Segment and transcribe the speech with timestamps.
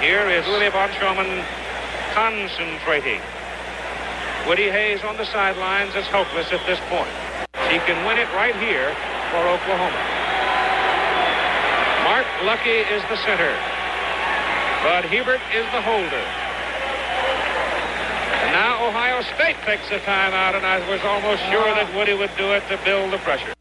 [0.00, 1.44] here is Willie von Schamann
[2.14, 3.20] concentrating.
[4.46, 7.10] Woody Hayes on the sidelines is helpless at this point.
[7.66, 8.94] He can win it right here
[9.34, 10.02] for Oklahoma.
[12.06, 13.50] Mark Lucky is the center.
[14.86, 16.24] Bud Hebert is the holder.
[18.46, 22.30] And now Ohio State takes a timeout, and I was almost sure that Woody would
[22.38, 23.57] do it to build the pressure.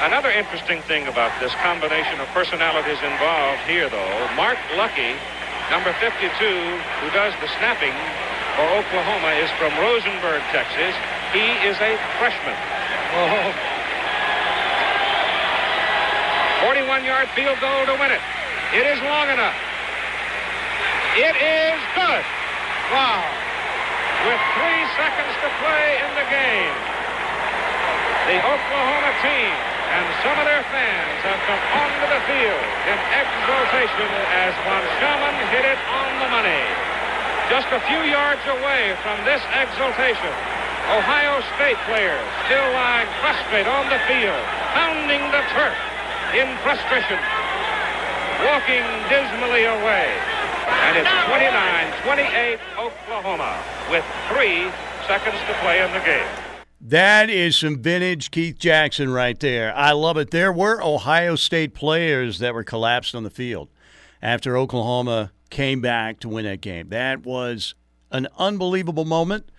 [0.00, 5.12] Another interesting thing about this combination of personalities involved here, though, Mark Lucky,
[5.68, 7.92] number 52, who does the snapping
[8.56, 10.96] for Oklahoma, is from Rosenberg, Texas.
[11.36, 12.56] He is a freshman.
[13.12, 13.52] Oh.
[16.64, 18.24] 41-yard field goal to win it.
[18.72, 19.56] It is long enough.
[21.12, 22.24] It is good.
[22.88, 23.20] Wow.
[24.24, 26.76] With three seconds to play in the game,
[28.32, 34.08] the Oklahoma team and some of their fans have come onto the field in exultation
[34.38, 36.62] as von Schamann hit it on the money.
[37.50, 40.30] Just a few yards away from this exultation,
[40.94, 44.42] Ohio State players still lying prostrate on the field,
[44.78, 45.74] pounding the turf
[46.38, 47.18] in frustration,
[48.46, 50.06] walking dismally away.
[50.86, 51.10] And it's
[52.06, 53.58] 29-28 Oklahoma
[53.90, 54.70] with three
[55.10, 56.39] seconds to play in the game.
[56.82, 59.74] That is some vintage Keith Jackson right there.
[59.76, 60.30] I love it.
[60.30, 63.68] There were Ohio State players that were collapsed on the field
[64.22, 66.88] after Oklahoma came back to win that game.
[66.88, 67.74] That was
[68.10, 69.50] an unbelievable moment.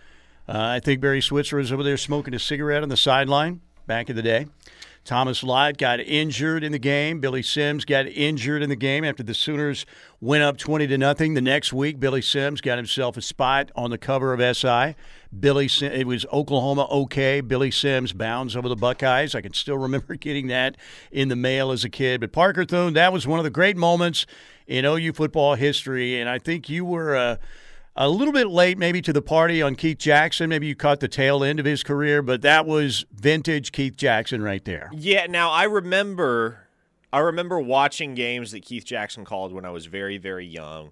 [0.49, 4.09] Uh, I think Barry Switzer was over there smoking a cigarette on the sideline back
[4.09, 4.47] in the day.
[5.03, 7.19] Thomas Lott got injured in the game.
[7.19, 9.85] Billy Sims got injured in the game after the Sooners
[10.21, 11.33] went up 20 to nothing.
[11.33, 14.95] The next week, Billy Sims got himself a spot on the cover of SI.
[15.37, 17.41] Billy it was Oklahoma okay.
[17.41, 19.33] Billy Sims bounds over the Buckeyes.
[19.33, 20.77] I can still remember getting that
[21.11, 22.21] in the mail as a kid.
[22.21, 24.27] But Parker Thune, that was one of the great moments
[24.67, 27.15] in OU football history, and I think you were.
[27.15, 27.35] Uh,
[27.93, 30.49] a little bit late maybe to the party on Keith Jackson.
[30.49, 34.41] Maybe you caught the tail end of his career, but that was vintage Keith Jackson
[34.41, 34.89] right there.
[34.93, 36.69] Yeah, now I remember
[37.13, 40.91] I remember watching games that Keith Jackson called when I was very very young.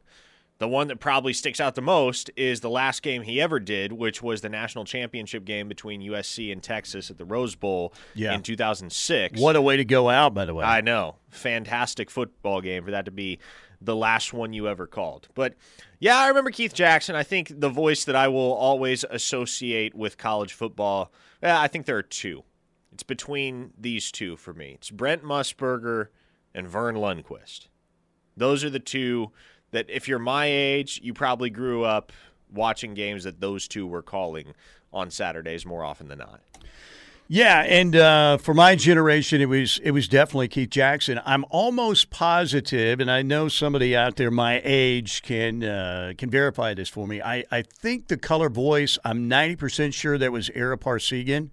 [0.60, 3.94] The one that probably sticks out the most is the last game he ever did,
[3.94, 8.36] which was the national championship game between USC and Texas at the Rose Bowl yeah.
[8.36, 9.40] in 2006.
[9.40, 10.66] What a way to go out, by the way.
[10.66, 11.16] I know.
[11.30, 13.40] Fantastic football game for that to be
[13.80, 15.30] the last one you ever called.
[15.34, 15.56] But
[16.00, 17.16] yeah, I remember Keith Jackson.
[17.16, 21.86] I think the voice that I will always associate with college football, yeah, I think
[21.86, 22.44] there are two.
[22.92, 24.74] It's between these two for me.
[24.76, 26.08] It's Brent Musburger
[26.54, 27.68] and Verne Lundquist.
[28.36, 29.32] Those are the two
[29.72, 32.12] that if you're my age, you probably grew up
[32.52, 34.54] watching games that those two were calling
[34.92, 36.42] on Saturdays more often than not.
[37.32, 41.22] Yeah, and uh, for my generation, it was it was definitely Keith Jackson.
[41.24, 46.74] I'm almost positive, and I know somebody out there my age can uh, can verify
[46.74, 47.22] this for me.
[47.22, 48.98] I, I think the color voice.
[49.06, 51.52] I'm 90 percent sure that was Ara Parseghian,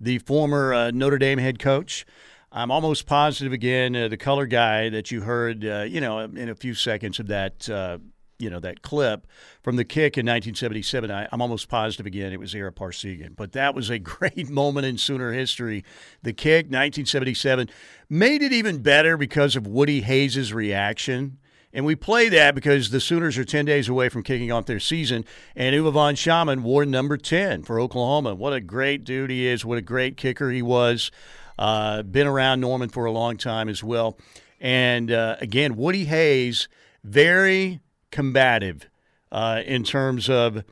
[0.00, 2.06] the former uh, Notre Dame head coach.
[2.50, 6.48] I'm almost positive again uh, the color guy that you heard, uh, you know, in
[6.48, 7.98] a few seconds of that uh,
[8.38, 9.26] you know that clip
[9.62, 11.10] from the kick in 1977.
[11.10, 14.86] I, am almost positive again it was Ara Parseghian, but that was a great moment
[14.86, 15.84] in Sooner history.
[16.22, 17.68] The kick, 1977,
[18.08, 21.38] made it even better because of Woody Hayes' reaction.
[21.72, 24.80] And we play that because the Sooners are 10 days away from kicking off their
[24.80, 25.24] season.
[25.54, 28.34] And Uwe von Schamann wore number 10 for Oklahoma.
[28.34, 29.64] What a great dude he is.
[29.64, 31.10] What a great kicker he was.
[31.58, 34.18] Uh, been around Norman for a long time as well.
[34.60, 36.68] And uh, again, Woody Hayes,
[37.04, 37.80] very
[38.10, 38.88] combative
[39.30, 40.64] uh, in terms of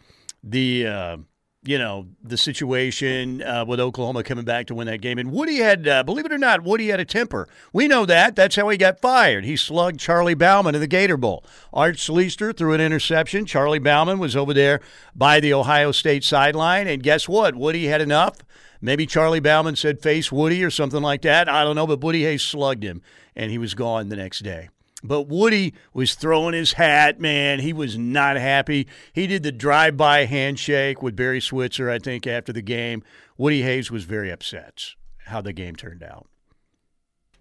[0.43, 1.17] the uh,
[1.67, 5.19] you know the situation uh, with Oklahoma coming back to win that game.
[5.19, 7.49] And Woody had, uh, believe it or not, Woody had a temper.
[7.73, 8.37] We know that.
[8.37, 9.45] That's how he got fired.
[9.45, 11.45] He slugged Charlie Bauman in the Gator Bowl.
[11.73, 13.47] Art Schlichter threw an interception.
[13.47, 14.81] Charlie Bauman was over there
[15.15, 17.55] by the Ohio State sideline, and guess what?
[17.55, 18.37] Woody had enough.
[18.81, 21.49] Maybe Charlie Bauman said face Woody or something like that.
[21.49, 23.03] I don't know, but Woody Hayes slugged him,
[23.35, 24.69] and he was gone the next day.
[25.03, 27.61] But Woody was throwing his hat, man.
[27.61, 28.87] He was not happy.
[29.13, 33.03] He did the drive by handshake with Barry Switzer, I think, after the game.
[33.37, 34.95] Woody Hayes was very upset
[35.27, 36.27] how the game turned out.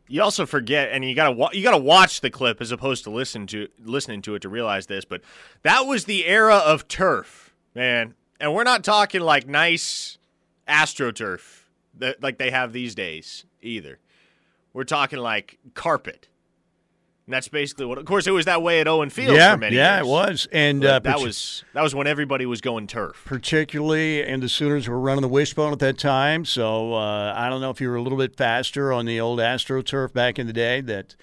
[0.07, 3.47] You also forget, and you gotta you gotta watch the clip as opposed to listen
[3.47, 5.03] to listening to it to realize this.
[5.03, 5.21] But
[5.63, 10.19] that was the era of turf, man, and we're not talking like nice
[10.67, 11.63] astroturf
[11.97, 13.97] that like they have these days either.
[14.73, 16.27] We're talking like carpet.
[17.27, 17.97] And that's basically what.
[17.97, 20.07] Of course, it was that way at Owen Field yeah, for many yeah, years.
[20.07, 23.23] it was, and uh, that was that was when everybody was going turf.
[23.25, 26.45] Particularly, and the Sooners were running the wishbone at that time.
[26.45, 29.39] So uh, I don't know if you were a little bit faster on the old
[29.39, 30.81] AstroTurf back in the day.
[30.81, 31.15] That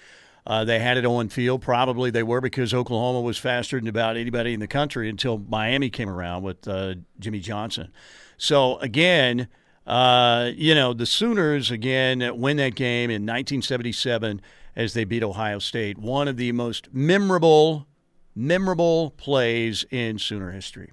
[0.45, 1.61] Uh, they had it on field.
[1.61, 5.89] Probably they were because Oklahoma was faster than about anybody in the country until Miami
[5.89, 7.93] came around with uh, Jimmy Johnson.
[8.37, 9.47] So again,
[9.87, 14.41] uh, you know, the Sooners again win that game in 1977
[14.75, 15.97] as they beat Ohio State.
[15.97, 17.87] One of the most memorable,
[18.35, 20.91] memorable plays in Sooner history.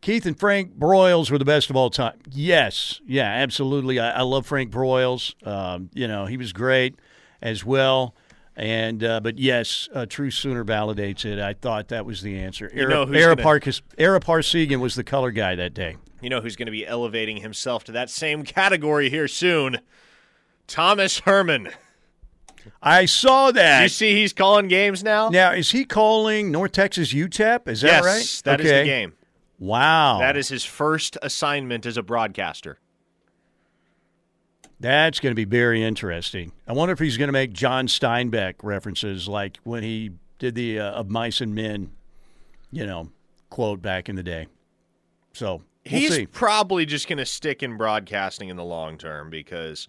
[0.00, 2.18] Keith and Frank Broyles were the best of all time.
[2.30, 3.98] Yes, yeah, absolutely.
[4.00, 5.34] I, I love Frank Broyles.
[5.46, 6.96] Um, you know, he was great
[7.42, 8.14] as well.
[8.56, 11.38] And uh, but yes, uh, True Sooner validates it.
[11.38, 12.70] I thought that was the answer.
[12.74, 15.96] You know Ara, who's gonna- Parkas, Ara Parseghian was the color guy that day.
[16.20, 19.80] You know who's going to be elevating himself to that same category here soon?
[20.66, 21.70] Thomas Herman.
[22.82, 23.82] I saw that.
[23.82, 25.28] You see he's calling games now?
[25.28, 27.68] Now, is he calling North Texas UTEP?
[27.68, 28.42] Is that yes, right?
[28.44, 28.80] that is okay.
[28.80, 29.12] the game.
[29.58, 30.18] Wow.
[30.20, 32.78] That is his first assignment as a broadcaster.
[34.80, 36.52] That's going to be very interesting.
[36.66, 40.80] I wonder if he's going to make John Steinbeck references like when he did the
[40.80, 41.90] uh, of mice and men,
[42.72, 43.10] you know,
[43.50, 44.46] quote back in the day.
[45.34, 46.26] So we'll He's see.
[46.26, 49.86] probably just going to stick in broadcasting in the long term because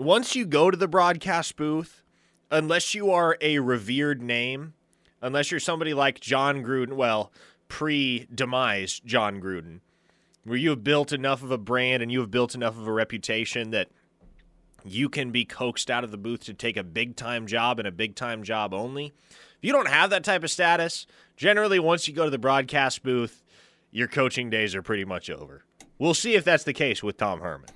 [0.00, 2.02] once you go to the broadcast booth,
[2.50, 4.74] unless you are a revered name,
[5.20, 7.30] unless you're somebody like Jon Gruden, well,
[7.68, 9.80] pre demise Jon Gruden,
[10.44, 12.92] where you have built enough of a brand and you have built enough of a
[12.92, 13.88] reputation that
[14.84, 17.86] you can be coaxed out of the booth to take a big time job and
[17.86, 19.12] a big time job only.
[19.28, 21.06] If you don't have that type of status,
[21.36, 23.44] generally once you go to the broadcast booth,
[23.90, 25.64] your coaching days are pretty much over.
[25.98, 27.68] We'll see if that's the case with Tom Herman.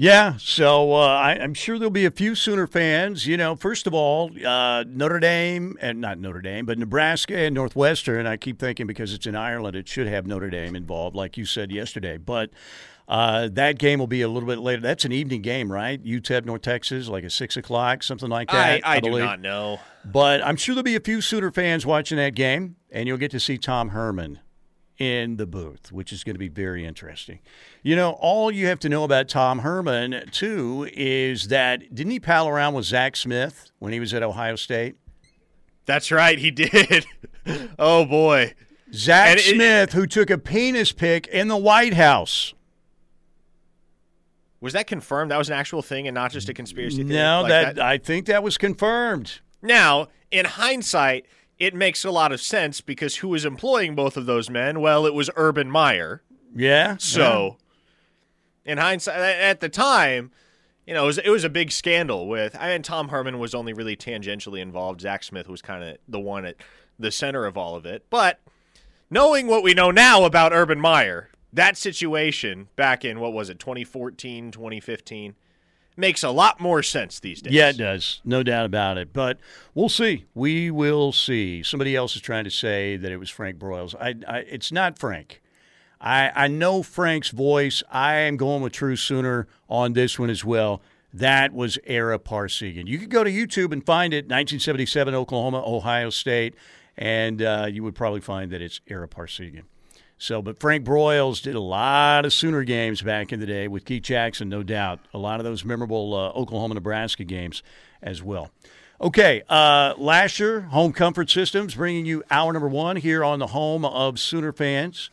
[0.00, 3.26] Yeah, so uh, I, I'm sure there'll be a few Sooner fans.
[3.26, 7.52] You know, first of all, uh, Notre Dame and not Notre Dame, but Nebraska and
[7.52, 8.24] Northwestern.
[8.24, 11.44] I keep thinking because it's in Ireland, it should have Notre Dame involved, like you
[11.44, 12.16] said yesterday.
[12.16, 12.50] But
[13.08, 14.82] uh, that game will be a little bit later.
[14.82, 16.00] That's an evening game, right?
[16.00, 18.86] UTEP, North Texas, like a six o'clock, something like that.
[18.86, 19.80] I, I, do not know.
[20.04, 23.32] But I'm sure there'll be a few Sooner fans watching that game, and you'll get
[23.32, 24.38] to see Tom Herman
[24.98, 27.38] in the booth, which is going to be very interesting.
[27.82, 32.20] You know, all you have to know about Tom Herman, too, is that didn't he
[32.20, 34.96] pal around with Zach Smith when he was at Ohio State?
[35.86, 37.06] That's right, he did.
[37.78, 38.54] oh boy.
[38.92, 42.54] Zach it- Smith, who took a penis pic in the White House.
[44.60, 45.30] Was that confirmed?
[45.30, 47.14] That was an actual thing and not just a conspiracy theory?
[47.14, 49.40] No, Like that, I think that was confirmed.
[49.62, 51.26] Now, in hindsight,
[51.58, 54.80] it makes a lot of sense because who was employing both of those men?
[54.80, 56.22] Well, it was Urban Meyer.
[56.54, 56.96] Yeah.
[56.98, 57.56] So,
[58.64, 60.30] in hindsight, at the time,
[60.86, 62.56] you know, it was, it was a big scandal with.
[62.58, 65.00] I mean, Tom Herman was only really tangentially involved.
[65.00, 66.56] Zach Smith was kind of the one at
[66.98, 68.06] the center of all of it.
[68.08, 68.40] But
[69.10, 73.58] knowing what we know now about Urban Meyer, that situation back in, what was it,
[73.58, 75.34] 2014, 2015,
[75.98, 77.52] makes a lot more sense these days.
[77.52, 78.20] Yeah, it does.
[78.24, 79.12] No doubt about it.
[79.12, 79.38] But
[79.74, 80.26] we'll see.
[80.34, 81.62] We will see.
[81.62, 83.94] Somebody else is trying to say that it was Frank Broyles.
[84.00, 85.42] I, I, it's not Frank.
[86.00, 87.82] I, I know Frank's voice.
[87.90, 90.80] I am going with True Sooner on this one as well.
[91.12, 92.86] That was Ara Parseghian.
[92.86, 96.54] You could go to YouTube and find it, 1977 Oklahoma, Ohio State,
[96.96, 99.64] and uh, you would probably find that it's Ara Parseghian.
[100.18, 103.84] So, but Frank Broyles did a lot of Sooner games back in the day with
[103.84, 104.98] Keith Jackson, no doubt.
[105.14, 107.62] A lot of those memorable uh, Oklahoma Nebraska games
[108.02, 108.50] as well.
[109.00, 113.84] Okay, uh, Lasher Home Comfort Systems bringing you hour number one here on the home
[113.84, 115.10] of Sooner fans.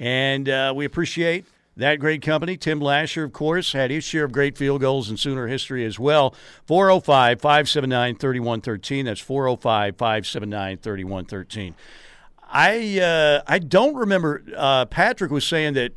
[0.00, 1.44] And uh, we appreciate
[1.76, 2.56] that great company.
[2.56, 6.00] Tim Lashar, of course, had his share of great field goals in Sooner history as
[6.00, 6.34] well.
[6.66, 9.04] 405 579 3113.
[9.04, 11.74] That's 405 579 3113.
[12.48, 14.42] I uh, I don't remember.
[14.56, 15.92] Uh, Patrick was saying that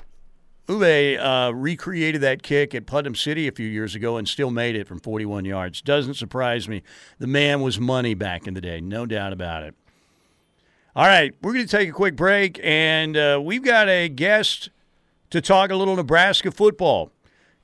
[0.67, 4.75] Uwe uh, recreated that kick at Putnam City a few years ago and still made
[4.75, 5.81] it from 41 yards.
[5.81, 6.83] Doesn't surprise me.
[7.19, 9.75] The man was money back in the day, no doubt about it.
[10.93, 14.69] All right, we're going to take a quick break, and uh, we've got a guest
[15.29, 17.11] to talk a little Nebraska football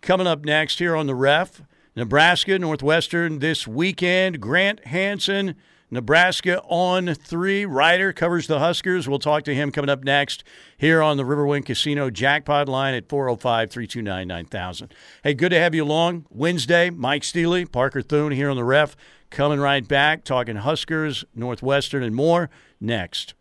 [0.02, 1.62] coming up next here on the Ref.
[1.96, 4.40] Nebraska Northwestern this weekend.
[4.40, 5.56] Grant Hansen.
[5.90, 7.66] Nebraska on three.
[7.66, 9.08] Ryder covers the Huskers.
[9.08, 10.44] We'll talk to him coming up next
[10.78, 14.94] here on the Riverwind Casino jackpot line at 405 329 9000.
[15.24, 16.26] Hey, good to have you along.
[16.30, 18.96] Wednesday, Mike Steely, Parker Thune here on the ref.
[19.30, 23.34] Coming right back, talking Huskers, Northwestern, and more next.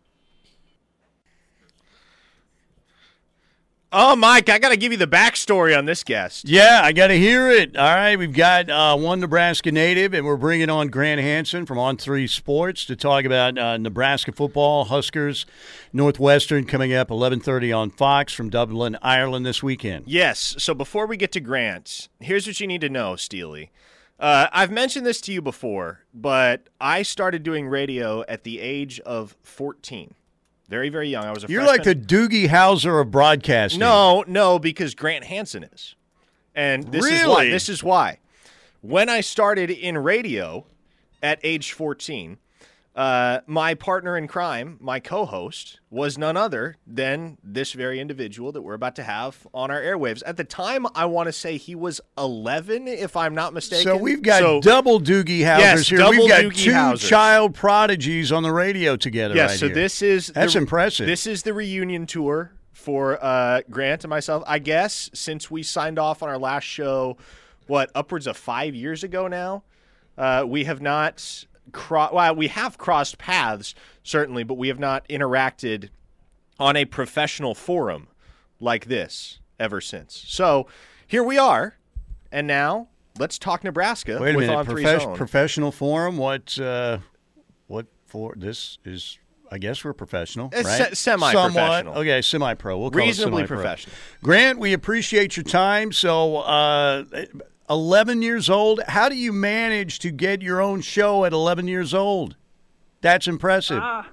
[3.89, 6.49] Oh, Mike, I got to give you the backstory on this guest.
[6.49, 7.77] Yeah, I got to hear it.
[7.77, 11.79] All right, we've got uh, one Nebraska native, and we're bringing on Grant Hansen from
[11.79, 15.45] On Three Sports to talk about uh, Nebraska football, Huskers,
[15.93, 20.03] Northwestern coming up 11:30 on Fox from Dublin, Ireland this weekend.
[20.05, 20.55] Yes.
[20.57, 23.71] So before we get to Grant, here's what you need to know, Steely.
[24.19, 28.99] Uh, I've mentioned this to you before, but I started doing radio at the age
[29.01, 30.13] of 14.
[30.67, 31.23] Very, very young.
[31.25, 31.85] I was a You're freshman.
[31.87, 33.79] like the Doogie Howser of broadcasting.
[33.79, 35.95] No, no, because Grant Hansen is.
[36.53, 37.49] And this is why.
[37.49, 38.19] This is why.
[38.81, 40.65] When I started in radio
[41.23, 42.37] at age 14,
[42.97, 48.63] uh, my partner in crime, my co-host, was none other than this very individual that
[48.63, 50.23] we're about to have on our airwaves.
[50.25, 53.83] At the time, I want to say he was 11, if I'm not mistaken.
[53.83, 56.09] So we've got So- double Doogie Howsers Yes, here.
[56.09, 57.07] We've got Doogie two Howsers.
[57.07, 59.35] child prodigies on the radio together.
[59.35, 59.75] Yes, right so here.
[59.75, 61.05] this is That's the- impressive.
[61.05, 64.43] This is the reunion tour for uh, Grant and myself.
[64.47, 67.17] I guess since we signed off on our last show,
[67.67, 69.63] what upwards of five years ago now,
[70.17, 71.45] uh, we have not.
[71.71, 75.89] Cro- well, we have crossed paths certainly, but we have not interacted
[76.59, 78.07] on a professional forum
[78.59, 80.23] like this ever since.
[80.27, 80.67] So
[81.05, 81.77] here we are,
[82.31, 82.87] and now
[83.19, 84.67] let's talk Nebraska Wait a with minute.
[84.67, 86.17] Profes- professional forum.
[86.17, 86.57] What?
[86.59, 86.99] Uh,
[87.67, 88.33] what for?
[88.35, 89.19] This is.
[89.49, 90.65] I guess we're professional, right?
[90.65, 91.53] se- semi-professional.
[91.53, 91.97] Somewhat.
[92.01, 92.77] Okay, semi-pro.
[92.77, 93.95] We'll call it Reasonably professional.
[94.21, 95.93] Grant, we appreciate your time.
[95.93, 97.05] So, uh,
[97.69, 98.81] 11 years old.
[98.87, 102.35] How do you manage to get your own show at 11 years old?
[103.01, 103.79] That's impressive.
[103.81, 104.07] Ah,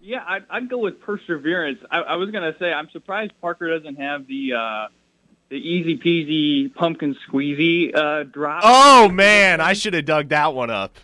[0.00, 1.80] yeah, I'd, I'd go with perseverance.
[1.90, 4.88] I, I was gonna say I'm surprised Parker doesn't have the uh,
[5.50, 8.62] the easy peasy pumpkin squeezy uh, drop.
[8.64, 10.96] Oh man, I should have dug that one up.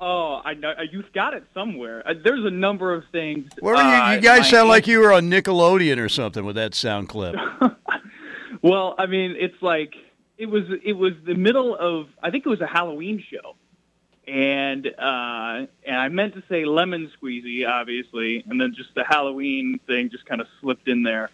[0.00, 2.06] Oh, I know you've got it somewhere.
[2.06, 3.48] Uh, there's a number of things.
[3.58, 6.44] Where were you, uh, you guys my sound like you were on Nickelodeon or something
[6.44, 7.34] with that sound clip.
[8.62, 9.94] Well, I mean, it's like
[10.38, 10.64] it was.
[10.84, 12.08] It was the middle of.
[12.22, 13.56] I think it was a Halloween show,
[14.26, 19.80] and uh, and I meant to say lemon squeezy, obviously, and then just the Halloween
[19.86, 21.30] thing just kind of slipped in there.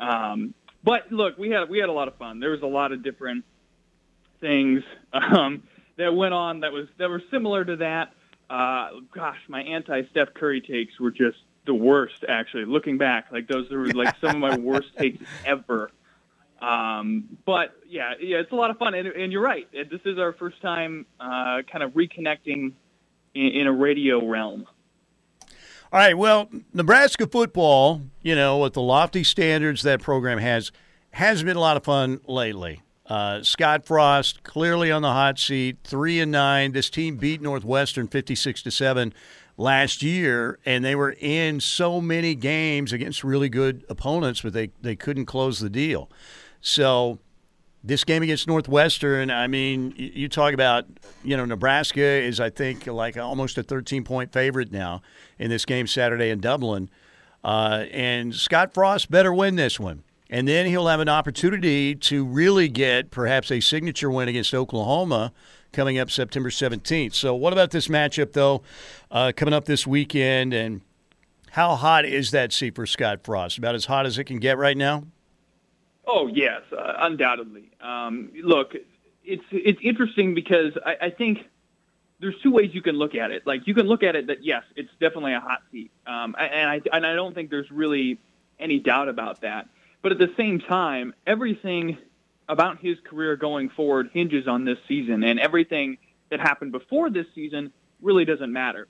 [0.00, 2.40] Um, but look, we had we had a lot of fun.
[2.40, 3.44] There was a lot of different
[4.40, 5.62] things um,
[5.96, 8.12] that went on that was that were similar to that.
[8.50, 12.24] Uh, gosh, my anti Steph Curry takes were just the worst.
[12.28, 15.90] Actually, looking back, like those were like some of my worst takes ever.
[16.60, 19.68] Um, but yeah, yeah, it's a lot of fun, and, and you're right.
[19.72, 22.72] This is our first time uh, kind of reconnecting
[23.34, 24.66] in, in a radio realm.
[25.90, 26.18] All right.
[26.18, 30.72] Well, Nebraska football, you know, with the lofty standards that program has,
[31.12, 32.82] has been a lot of fun lately.
[33.06, 36.72] Uh, Scott Frost clearly on the hot seat, three and nine.
[36.72, 39.14] This team beat Northwestern fifty-six to seven
[39.56, 44.72] last year, and they were in so many games against really good opponents, but they
[44.82, 46.10] they couldn't close the deal.
[46.60, 47.18] So
[47.84, 50.86] this game against Northwestern, I mean, you talk about,
[51.22, 55.02] you know, Nebraska is, I think, like almost a 13 point favorite now
[55.38, 56.90] in this game Saturday in Dublin.
[57.44, 60.02] Uh, and Scott Frost better win this one.
[60.30, 65.32] And then he'll have an opportunity to really get perhaps a signature win against Oklahoma
[65.72, 67.14] coming up September 17th.
[67.14, 68.62] So, what about this matchup, though,
[69.10, 70.52] uh, coming up this weekend?
[70.52, 70.82] And
[71.52, 73.56] how hot is that seat for Scott Frost?
[73.56, 75.04] About as hot as it can get right now?
[76.08, 77.70] Oh yes, uh, undoubtedly.
[77.82, 78.74] Um, look,
[79.24, 81.40] it's it's interesting because I, I think
[82.18, 83.46] there's two ways you can look at it.
[83.46, 86.70] Like you can look at it that yes, it's definitely a hot seat, um, and
[86.70, 88.18] I and I don't think there's really
[88.58, 89.68] any doubt about that.
[90.00, 91.98] But at the same time, everything
[92.48, 95.98] about his career going forward hinges on this season, and everything
[96.30, 98.88] that happened before this season really doesn't matter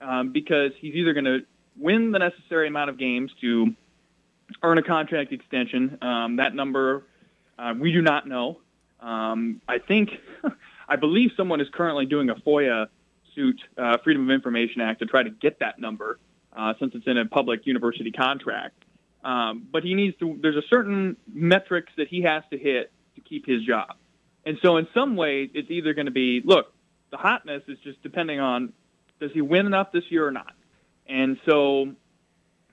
[0.00, 1.40] um, because he's either going to
[1.76, 3.74] win the necessary amount of games to
[4.62, 5.98] earn a contract extension.
[6.02, 7.04] Um, that number
[7.58, 8.58] uh, we do not know.
[9.00, 10.10] Um, I think,
[10.88, 12.86] I believe someone is currently doing a FOIA
[13.34, 16.18] suit, uh, Freedom of Information Act, to try to get that number
[16.56, 18.84] uh, since it's in a public university contract.
[19.22, 20.38] Um, but he needs to.
[20.40, 23.94] There's a certain metrics that he has to hit to keep his job,
[24.46, 26.72] and so in some ways, it's either going to be look.
[27.10, 28.72] The hotness is just depending on
[29.20, 30.54] does he win enough this year or not,
[31.06, 31.92] and so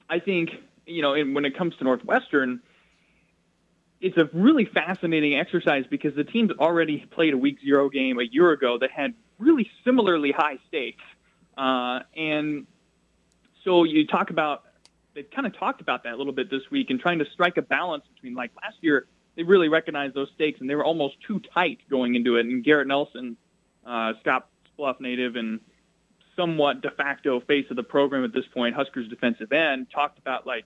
[0.10, 0.52] I think
[0.88, 2.62] you know, when it comes to Northwestern,
[4.00, 8.24] it's a really fascinating exercise because the team's already played a week zero game a
[8.24, 11.04] year ago that had really similarly high stakes.
[11.58, 12.68] Uh, and
[13.64, 14.64] so you talk about,
[15.14, 17.58] they kind of talked about that a little bit this week and trying to strike
[17.58, 21.16] a balance between like last year, they really recognized those stakes and they were almost
[21.26, 22.46] too tight going into it.
[22.46, 23.36] And Garrett Nelson,
[23.86, 25.60] uh, Scott Bluff native and
[26.36, 30.46] somewhat de facto face of the program at this point, Huskers defensive end, talked about
[30.46, 30.66] like,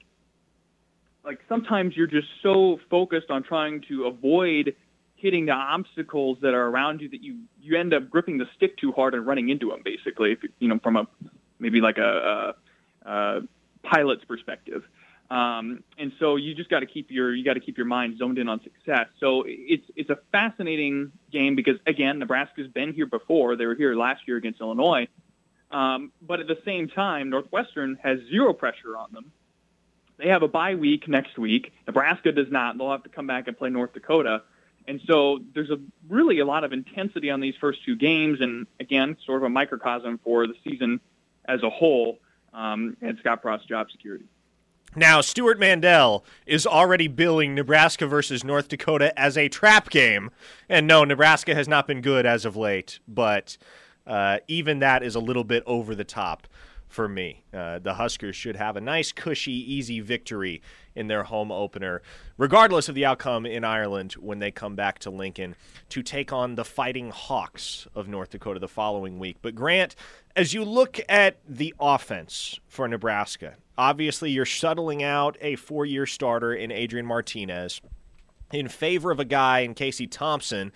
[1.25, 4.75] like sometimes you're just so focused on trying to avoid
[5.15, 8.77] hitting the obstacles that are around you that you you end up gripping the stick
[8.77, 11.07] too hard and running into them basically if you know from a
[11.59, 12.55] maybe like a,
[13.05, 13.41] a, a
[13.83, 14.83] pilot's perspective
[15.31, 18.17] Um, and so you just got to keep your you got to keep your mind
[18.17, 19.07] zoned in on success.
[19.19, 23.55] So it's it's a fascinating game because again, Nebraska's been here before.
[23.55, 25.07] They were here last year against Illinois,
[25.71, 29.31] um, but at the same time, Northwestern has zero pressure on them.
[30.21, 31.73] They have a bye week next week.
[31.87, 32.77] Nebraska does not.
[32.77, 34.43] They'll have to come back and play North Dakota.
[34.87, 38.67] And so there's a really a lot of intensity on these first two games, and
[38.79, 40.99] again, sort of a microcosm for the season
[41.45, 42.19] as a whole.
[42.53, 44.25] Um, and Scott Frost's job security.
[44.95, 50.31] Now, Stewart Mandel is already billing Nebraska versus North Dakota as a trap game.
[50.67, 53.57] And no, Nebraska has not been good as of late, but
[54.05, 56.45] uh, even that is a little bit over the top
[56.91, 57.43] for me.
[57.53, 60.61] Uh, the Huskers should have a nice, cushy, easy victory
[60.93, 62.01] in their home opener,
[62.37, 65.55] regardless of the outcome in Ireland when they come back to Lincoln
[65.89, 69.37] to take on the Fighting Hawks of North Dakota the following week.
[69.41, 69.95] But, Grant,
[70.35, 76.05] as you look at the offense for Nebraska, obviously you're shuttling out a four year
[76.05, 77.81] starter in Adrian Martinez
[78.51, 80.71] in favor of a guy in Casey Thompson.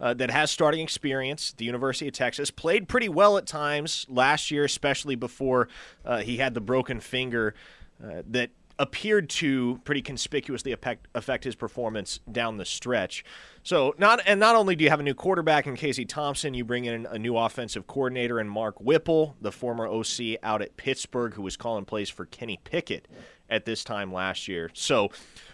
[0.00, 4.50] Uh, that has starting experience the University of Texas, played pretty well at times last
[4.50, 5.68] year, especially before
[6.06, 7.54] uh, he had the broken finger
[8.02, 13.22] uh, that appeared to pretty conspicuously affect, affect his performance down the stretch.
[13.62, 16.64] So not and not only do you have a new quarterback in Casey Thompson, you
[16.64, 21.34] bring in a new offensive coordinator in Mark Whipple, the former OC out at Pittsburgh,
[21.34, 23.06] who was calling plays for Kenny Pickett
[23.50, 24.70] at this time last year.
[24.72, 25.10] So,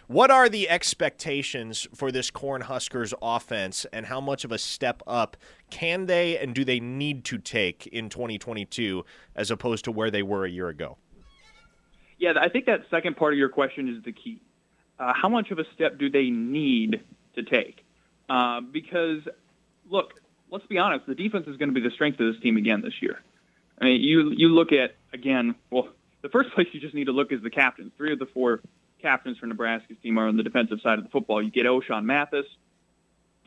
[0.06, 5.36] what are the expectations for this Cornhuskers offense, and how much of a step up
[5.70, 10.22] can they and do they need to take in 2022 as opposed to where they
[10.22, 10.96] were a year ago?
[12.18, 14.40] Yeah, I think that second part of your question is the key.
[14.98, 17.02] Uh, how much of a step do they need
[17.34, 17.84] to take?
[18.28, 19.20] Uh, because,
[19.90, 20.14] look,
[20.50, 22.80] let's be honest, the defense is going to be the strength of this team again
[22.80, 23.20] this year.
[23.80, 25.54] I mean, you you look at again.
[25.70, 25.88] Well,
[26.22, 27.92] the first place you just need to look is the captains.
[27.96, 28.60] Three of the four
[29.06, 31.40] captains for Nebraska's team are on the defensive side of the football.
[31.40, 32.46] You get Ochaun Mathis,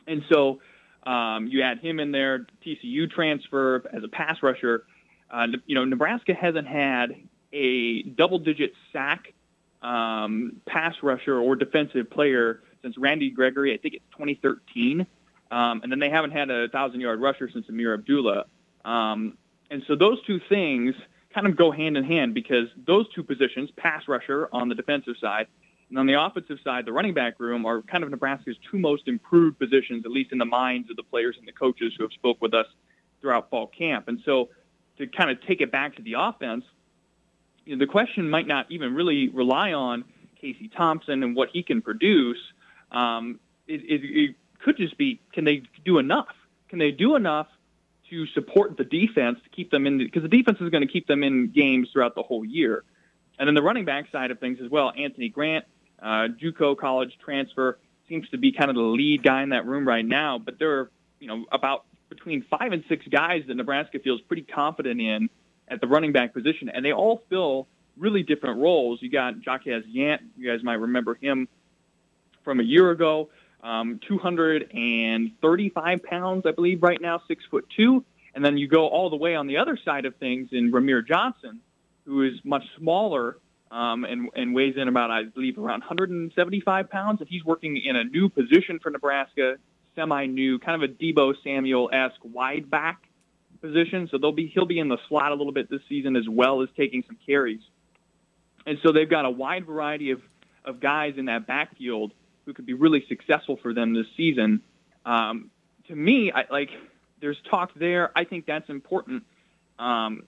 [0.06, 0.60] and so
[1.02, 2.46] um, you add him in there.
[2.64, 4.84] TCU transfer as a pass rusher.
[5.30, 7.14] Uh, you know, Nebraska hasn't had
[7.52, 9.34] a double-digit sack
[9.82, 13.74] um, pass rusher or defensive player since Randy Gregory.
[13.74, 15.06] I think it's 2013,
[15.50, 18.44] um, and then they haven't had a thousand-yard rusher since Ameer Abdullah.
[18.86, 19.36] Um,
[19.70, 20.94] and so those two things
[21.34, 25.14] kind of go hand in hand because those two positions, pass rusher on the defensive
[25.20, 25.46] side,
[25.88, 29.08] and on the offensive side, the running back room are kind of Nebraska's two most
[29.08, 32.12] improved positions, at least in the minds of the players and the coaches who have
[32.12, 32.66] spoke with us
[33.20, 34.06] throughout fall camp.
[34.06, 34.50] And so
[34.98, 36.64] to kind of take it back to the offense,
[37.64, 40.04] you know, the question might not even really rely on
[40.40, 42.38] Casey Thompson and what he can produce.
[42.92, 46.34] Um, it, it, it could just be, can they do enough?
[46.68, 47.48] Can they do enough
[48.10, 49.98] to support the defense to keep them in?
[49.98, 52.84] Because the, the defense is going to keep them in games throughout the whole year.
[53.38, 55.64] And then the running back side of things as well, Anthony Grant,
[56.02, 59.88] uh, JUCO college transfer, seems to be kind of the lead guy in that room
[59.88, 60.38] right now.
[60.38, 64.42] But there are, you know, about between five and six guys that Nebraska feels pretty
[64.42, 65.30] confident in
[65.68, 69.00] at the running back position, and they all fill really different roles.
[69.00, 70.18] You got Jaquez Yant.
[70.36, 71.48] You guys might remember him
[72.44, 73.30] from a year ago.
[73.62, 78.04] Um, 235 pounds, I believe, right now, six foot two.
[78.34, 81.06] And then you go all the way on the other side of things in Rahmir
[81.06, 81.60] Johnson,
[82.06, 83.36] who is much smaller
[83.70, 87.20] um, and, and weighs in about, I believe, around 175 pounds.
[87.20, 89.56] And he's working in a new position for Nebraska,
[89.94, 93.02] semi-new, kind of a Deebo Samuel-esque wide back
[93.60, 96.28] position, so they'll be he'll be in the slot a little bit this season as
[96.28, 97.60] well as taking some carries.
[98.66, 100.22] And so they've got a wide variety of
[100.64, 102.12] of guys in that backfield
[102.44, 104.62] who could be really successful for them this season.
[105.04, 105.50] Um,
[105.88, 106.70] to me, I, like
[107.20, 108.10] there's talk there.
[108.16, 109.24] I think that's important.
[109.78, 110.24] Um,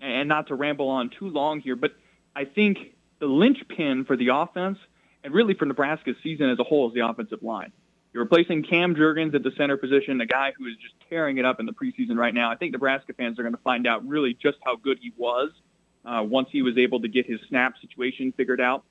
[0.00, 1.92] and not to ramble on too long here, but
[2.34, 2.78] I think
[3.18, 4.78] the linchpin for the offense
[5.22, 7.72] and really for Nebraska's season as a whole is the offensive line.
[8.12, 11.44] You're replacing Cam Jurgens at the center position, a guy who is just tearing it
[11.44, 12.50] up in the preseason right now.
[12.50, 15.50] I think Nebraska fans are going to find out really just how good he was
[16.04, 18.84] uh, once he was able to get his snap situation figured out.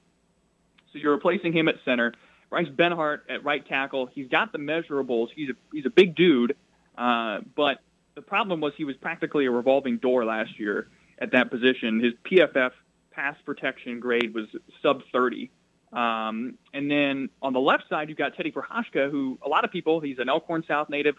[0.93, 2.13] So you're replacing him at center.
[2.49, 4.07] Bryce Benhart at right tackle.
[4.07, 5.27] He's got the measurables.
[5.35, 6.55] He's a he's a big dude,
[6.97, 7.79] uh, but
[8.15, 10.87] the problem was he was practically a revolving door last year
[11.19, 11.99] at that position.
[11.99, 12.71] His PFF
[13.11, 14.47] pass protection grade was
[14.81, 15.51] sub 30.
[15.91, 19.71] Um, and then on the left side, you've got Teddy Prochazka, who a lot of
[19.71, 21.15] people, he's an Elkhorn South native,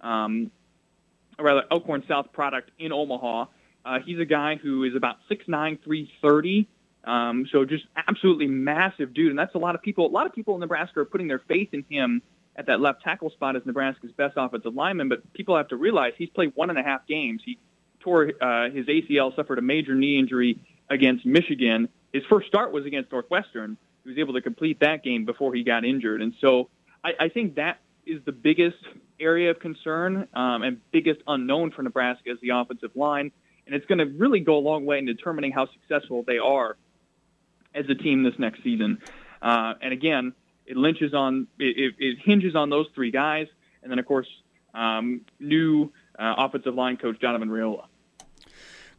[0.00, 0.50] um,
[1.38, 3.46] or rather Elkhorn South product in Omaha.
[3.84, 6.68] Uh, he's a guy who is about 6'9", 330.
[7.06, 9.30] Um, so just absolutely massive dude.
[9.30, 11.40] And that's a lot of people, a lot of people in Nebraska are putting their
[11.40, 12.22] faith in him
[12.56, 15.08] at that left tackle spot as Nebraska's best offensive lineman.
[15.08, 17.42] But people have to realize he's played one and a half games.
[17.44, 17.58] He
[18.00, 22.86] tore uh, his ACL, suffered a major knee injury against Michigan his first start was
[22.86, 23.76] against Northwestern.
[24.04, 26.70] He was able to complete that game before he got injured, and so
[27.02, 28.78] I, I think that is the biggest
[29.18, 33.32] area of concern um, and biggest unknown for Nebraska is the offensive line,
[33.66, 36.76] and it's going to really go a long way in determining how successful they are
[37.74, 38.98] as a team this next season.
[39.42, 40.32] Uh, and again,
[40.66, 43.46] it lynches on it, it, hinges on those three guys,
[43.82, 44.28] and then of course
[44.72, 47.86] um, new uh, offensive line coach Donovan Raiola.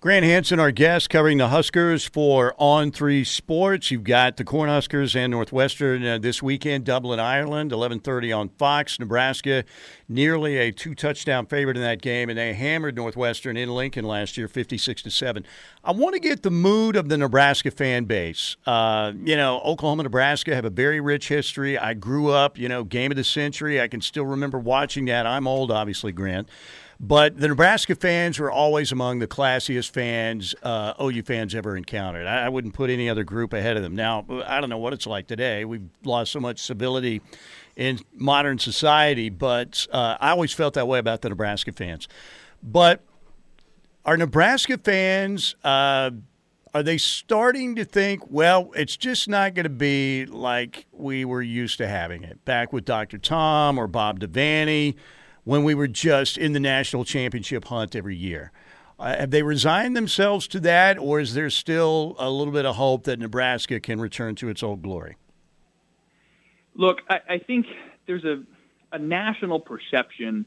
[0.05, 3.89] Grant Hanson, our guest, covering the Huskers for On Three Sports.
[3.89, 8.99] You've got the Cornhuskers and Northwestern uh, this weekend, Dublin, Ireland, 11:30 on Fox.
[8.99, 9.63] Nebraska,
[10.07, 14.47] nearly a two-touchdown favorite in that game, and they hammered Northwestern in Lincoln last year,
[14.47, 15.43] 56 to seven.
[15.83, 18.57] I want to get the mood of the Nebraska fan base.
[18.67, 21.79] Uh, you know, Oklahoma, Nebraska have a very rich history.
[21.79, 23.81] I grew up, you know, game of the century.
[23.81, 25.25] I can still remember watching that.
[25.25, 26.47] I'm old, obviously, Grant.
[26.99, 32.25] But the Nebraska fans were always among the classiest fans uh, OU fans ever encountered.
[32.25, 33.95] I, wouldn't put any other group ahead of them.
[33.95, 35.65] Now, I don't know what it's like today.
[35.65, 37.21] We've lost so much civility
[37.75, 42.07] in modern society, but uh, I always felt that way about the Nebraska fans.
[42.63, 43.01] But
[44.05, 45.55] are Nebraska fans.
[45.63, 46.11] Uh,
[46.73, 51.41] are they starting to think, well, it's just not going to be like we were
[51.41, 53.17] used to having it back with Dr.
[53.17, 54.95] Tom or Bob Devaney?
[55.45, 58.51] When we were just in the national championship hunt every year.
[58.99, 62.75] Uh, have they resigned themselves to that, or is there still a little bit of
[62.75, 65.17] hope that Nebraska can return to its old glory?
[66.73, 67.65] Look, I, I think
[68.05, 68.43] there's a,
[68.91, 70.45] a national perception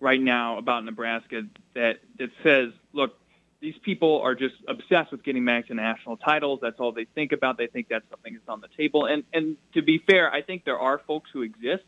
[0.00, 1.42] right now about Nebraska
[1.74, 3.18] that, that says, look,
[3.60, 6.60] these people are just obsessed with getting back to national titles.
[6.62, 7.56] That's all they think about.
[7.58, 9.06] They think that's something that's on the table.
[9.06, 11.84] And and to be fair, I think there are folks who exist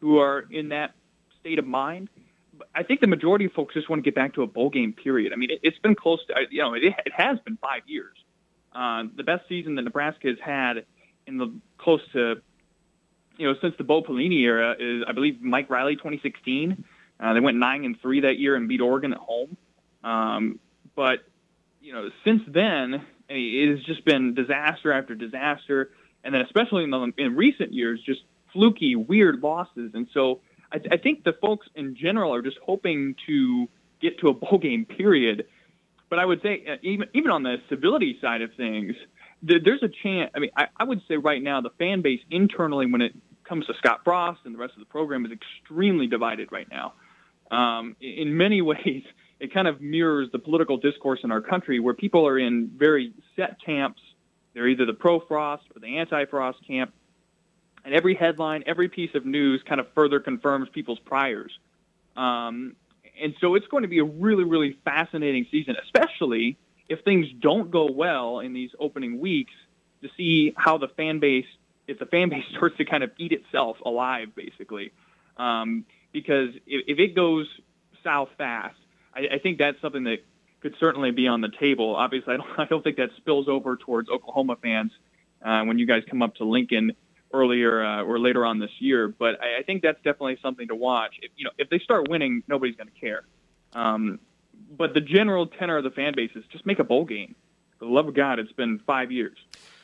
[0.00, 0.94] who are in that
[1.40, 2.08] state of mind.
[2.74, 4.92] I think the majority of folks just want to get back to a bowl game.
[4.92, 5.32] Period.
[5.32, 8.16] I mean, it, has been close to you know it, it has been five years.
[8.72, 10.84] Uh, the best season that Nebraska has had
[11.26, 12.36] in the close to
[13.36, 16.84] you know since the Bo Pelini era is I believe Mike Riley 2016.
[17.18, 19.56] Uh, they went nine and three that year and beat Oregon at home.
[20.04, 20.60] Um,
[20.94, 21.20] but
[21.80, 25.90] you know since then it has just been disaster after disaster,
[26.24, 28.22] and then especially in, the, in recent years, just
[28.52, 29.92] fluky, weird losses.
[29.94, 30.40] And so
[30.72, 33.68] I, I think the folks in general are just hoping to
[34.00, 34.84] get to a bowl game.
[34.84, 35.46] Period.
[36.08, 38.94] But I would say uh, even even on the civility side of things,
[39.42, 40.30] there's a chance.
[40.34, 43.66] I mean, I, I would say right now the fan base internally, when it comes
[43.66, 46.94] to Scott Frost and the rest of the program, is extremely divided right now.
[47.50, 49.04] Um, in many ways,
[49.38, 53.12] it kind of mirrors the political discourse in our country, where people are in very
[53.36, 54.00] set camps.
[54.52, 56.92] They're either the pro-Frost or the anti-Frost camp,
[57.84, 61.52] and every headline, every piece of news kind of further confirms people's priors.
[62.16, 62.76] Um,
[63.20, 66.56] and so it's going to be a really, really fascinating season, especially
[66.88, 69.52] if things don't go well in these opening weeks
[70.02, 71.46] to see how the fan base,
[71.86, 74.92] if the fan base starts to kind of eat itself alive, basically.
[75.36, 77.46] Um, because if, if it goes
[78.02, 78.76] south fast,
[79.14, 80.18] I, I think that's something that
[80.60, 81.96] could certainly be on the table.
[81.96, 84.92] Obviously, I don't, I don't think that spills over towards Oklahoma fans
[85.44, 86.92] uh, when you guys come up to Lincoln
[87.32, 89.08] earlier uh, or later on this year.
[89.08, 91.14] But I, I think that's definitely something to watch.
[91.22, 93.22] If, you know, if they start winning, nobody's going to care.
[93.72, 94.18] Um,
[94.76, 97.34] but the general tenor of the fan base is just make a bowl game.
[97.78, 99.38] For the love of God, it's been five years.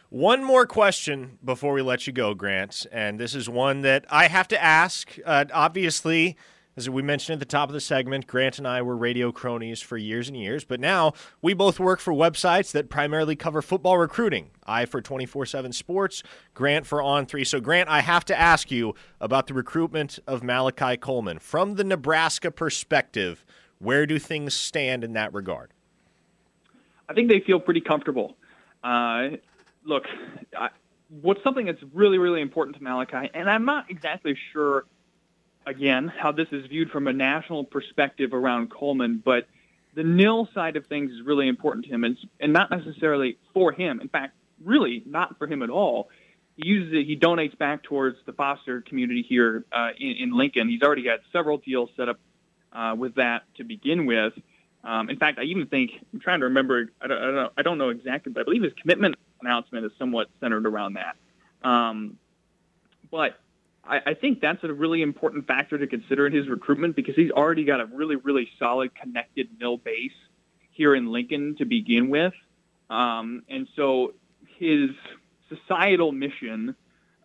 [0.09, 4.28] One more question before we let you go, Grant, and this is one that I
[4.28, 5.16] have to ask.
[5.24, 6.37] Uh, obviously,
[6.76, 9.80] as we mentioned at the top of the segment, Grant and I were radio cronies
[9.80, 13.96] for years and years, but now we both work for websites that primarily cover football
[13.96, 14.50] recruiting.
[14.66, 17.44] I for 24 7 Sports, Grant for On 3.
[17.44, 21.38] So, Grant, I have to ask you about the recruitment of Malachi Coleman.
[21.38, 23.46] From the Nebraska perspective,
[23.78, 25.72] where do things stand in that regard?
[27.08, 28.36] I think they feel pretty comfortable.
[28.84, 29.28] Uh,
[29.84, 30.02] look,
[30.54, 30.68] I,
[31.08, 34.84] what's something that's really, really important to Malachi, and I'm not exactly sure
[35.66, 39.48] again, how this is viewed from a national perspective around Coleman, but
[39.94, 43.72] the nil side of things is really important to him, and, and not necessarily for
[43.72, 44.00] him.
[44.00, 46.09] In fact, really not for him at all.
[46.57, 47.07] He uses it.
[47.07, 50.68] He donates back towards the foster community here uh, in, in Lincoln.
[50.68, 52.20] He's already got several deals set up
[52.72, 54.35] uh, with that to begin with.
[54.85, 56.90] Um, in fact, I even think I'm trying to remember.
[57.00, 59.85] I don't, I don't, know, I don't know exactly, but I believe his commitment announcement
[59.85, 61.16] is somewhat centered around that.
[61.66, 62.18] Um,
[63.11, 63.40] but
[63.88, 67.31] I, I think that's a really important factor to consider in his recruitment because he's
[67.31, 70.12] already got a really, really solid connected nil base
[70.72, 72.35] here in Lincoln to begin with.
[72.90, 74.14] Um, and so
[74.59, 74.90] his
[75.49, 76.77] societal mission,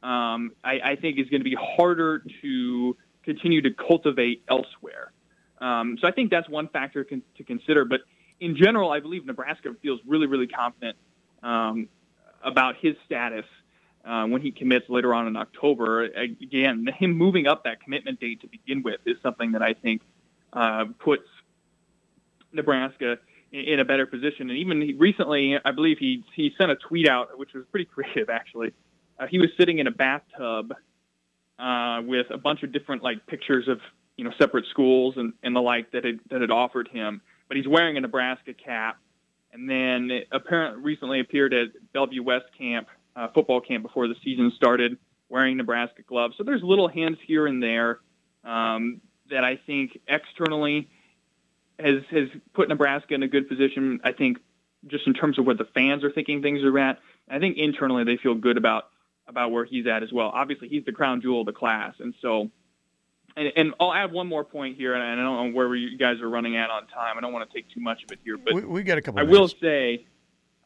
[0.01, 5.11] um, I, I, think, is going to be harder to continue to cultivate elsewhere.
[5.59, 7.85] Um, so I think that's one factor con- to consider.
[7.85, 8.01] But
[8.39, 10.97] in general, I believe Nebraska feels really, really confident
[11.43, 11.87] um,
[12.43, 13.45] about his status
[14.05, 16.03] uh, when he commits later on in October.
[16.03, 20.01] Again, him moving up that commitment date to begin with is something that I think
[20.53, 21.23] uh, puts
[22.51, 23.17] Nebraska
[23.51, 24.49] in, a better position.
[24.49, 28.29] And even recently, I believe he he sent a tweet out, which was pretty creative
[28.29, 28.73] actually.
[29.19, 30.73] Uh, he was sitting in a bathtub
[31.59, 33.79] uh, with a bunch of different like pictures of
[34.17, 37.57] you know separate schools and, and the like that had, that had offered him, but
[37.57, 38.97] he's wearing a Nebraska cap.
[39.53, 44.51] And then apparently recently appeared at Bellevue West camp, uh, football camp before the season
[44.55, 44.97] started,
[45.29, 46.35] wearing Nebraska gloves.
[46.37, 47.99] So there's little hints here and there
[48.43, 50.89] um, that I think externally
[51.79, 53.99] has has put Nebraska in a good position.
[54.03, 54.39] I think
[54.87, 56.99] just in terms of what the fans are thinking things are at.
[57.29, 58.89] I think internally they feel good about
[59.27, 60.29] about where he's at as well.
[60.33, 62.49] Obviously, he's the crown jewel of the class, and so.
[63.33, 66.19] And, and I'll add one more point here, and I don't know where you guys
[66.19, 67.17] are running at on time.
[67.17, 69.01] I don't want to take too much of it here, but we, we got a
[69.01, 69.21] couple.
[69.21, 70.05] I will say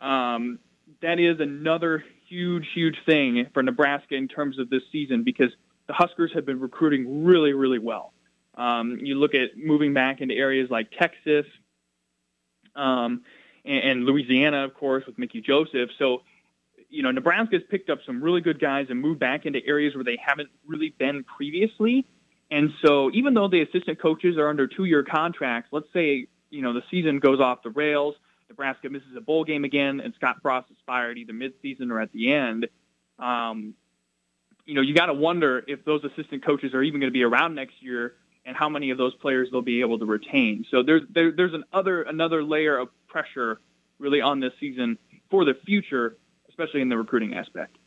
[0.02, 0.58] um,
[1.00, 5.52] that is another huge, huge thing for Nebraska in terms of this season because
[5.88, 8.14] the Huskers have been recruiting really, really well.
[8.56, 11.46] Um, you look at moving back into areas like Texas
[12.76, 13.24] um,
[13.66, 15.90] and, and Louisiana, of course, with Mickey Joseph.
[16.00, 16.24] So,
[16.90, 20.04] you know, Nebraska's picked up some really good guys and moved back into areas where
[20.04, 22.06] they haven't really been previously.
[22.52, 26.74] And so, even though the assistant coaches are under two-year contracts, let's say you know
[26.74, 28.16] the season goes off the rails,
[28.50, 32.12] Nebraska misses a bowl game again, and Scott Frost is fired either mid-season or at
[32.12, 32.68] the end.
[33.20, 33.74] Um,
[34.66, 37.24] you know, you got to wonder if those assistant coaches are even going to be
[37.24, 40.66] around next year and how many of those players they'll be able to retain.
[40.70, 43.60] So there's there, there's an other another layer of pressure
[44.00, 44.98] really on this season
[45.30, 46.18] for the future,
[46.50, 47.78] especially in the recruiting aspect.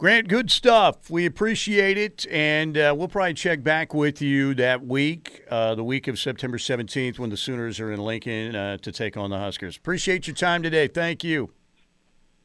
[0.00, 1.10] Grant, good stuff.
[1.10, 5.84] We appreciate it, and uh, we'll probably check back with you that week, uh, the
[5.84, 9.36] week of September 17th, when the Sooners are in Lincoln uh, to take on the
[9.36, 9.76] Huskers.
[9.76, 10.88] Appreciate your time today.
[10.88, 11.50] Thank you.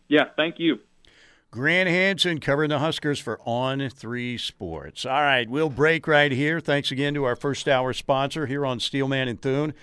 [0.09, 0.79] Yeah, thank you.
[1.49, 5.05] Grant Hanson covering the Huskers for On Three Sports.
[5.05, 6.59] All right, we'll break right here.
[6.59, 9.73] Thanks again to our first hour sponsor here on Steelman and Thune.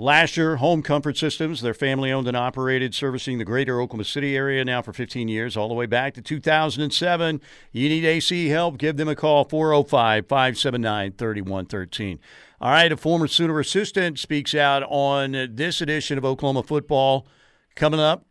[0.00, 4.64] Lasher Home Comfort Systems, they're family owned and operated, servicing the greater Oklahoma City area
[4.64, 7.40] now for 15 years, all the way back to 2007.
[7.72, 8.78] You need AC help?
[8.78, 12.20] Give them a call, 405 579 3113.
[12.60, 17.26] All right, a former Sooner assistant speaks out on this edition of Oklahoma football
[17.74, 18.24] coming up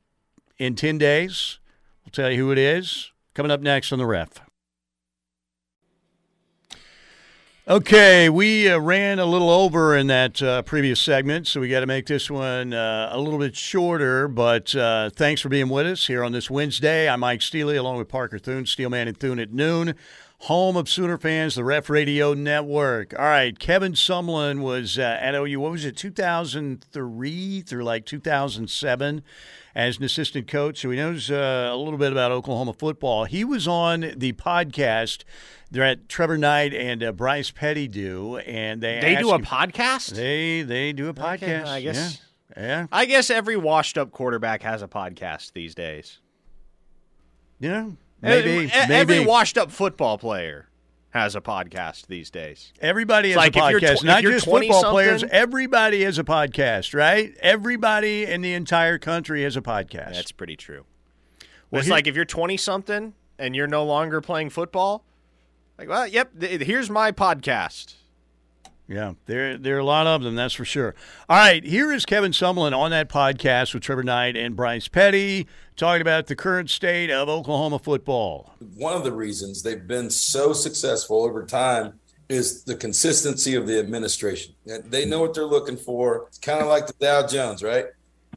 [0.57, 1.59] in 10 days.
[2.05, 4.46] We'll tell you who it is coming up next on the ref.
[7.69, 11.81] Okay, we uh, ran a little over in that uh, previous segment, so we got
[11.81, 14.29] to make this one uh, a little bit shorter.
[14.29, 17.09] But uh, thanks for being with us here on this Wednesday.
[17.09, 19.95] I'm Mike Steely, along with Parker Thune, Steelman and Thune at noon,
[20.37, 23.13] home of Sooner fans, the Ref Radio Network.
[23.19, 25.59] All right, Kevin Sumlin was uh, at OU.
[25.59, 29.23] What was it, 2003 through like 2007?
[29.77, 33.25] As an assistant coach, so he knows uh, a little bit about Oklahoma football.
[33.25, 35.23] He was on the podcast
[35.69, 40.15] that Trevor Knight and uh, Bryce Petty do, and they they do a him, podcast.
[40.15, 41.43] They they do a podcast.
[41.43, 42.21] Okay, I guess.
[42.57, 42.63] Yeah.
[42.63, 42.87] yeah.
[42.91, 46.17] I guess every washed up quarterback has a podcast these days.
[47.59, 47.91] Yeah.
[48.19, 48.73] Maybe, maybe.
[48.73, 50.66] Every washed up football player
[51.11, 52.73] has a podcast these days.
[52.79, 55.23] Everybody has like a podcast, tw- not just football players.
[55.23, 57.33] Everybody has a podcast, right?
[57.39, 60.13] Everybody in the entire country has a podcast.
[60.13, 60.85] That's pretty true.
[61.71, 65.03] Well, it's here, like if you're 20 something and you're no longer playing football,
[65.77, 67.95] like, well, yep, th- here's my podcast.
[68.87, 70.95] Yeah, there there are a lot of them, that's for sure.
[71.27, 75.45] All right, here is Kevin Sumlin on that podcast with Trevor Knight and Bryce Petty
[75.75, 78.55] talking about the current state of Oklahoma football.
[78.75, 83.77] One of the reasons they've been so successful over time is the consistency of the
[83.77, 84.55] administration.
[84.65, 86.25] They know what they're looking for.
[86.27, 87.85] It's kind of like the Dow Jones, right?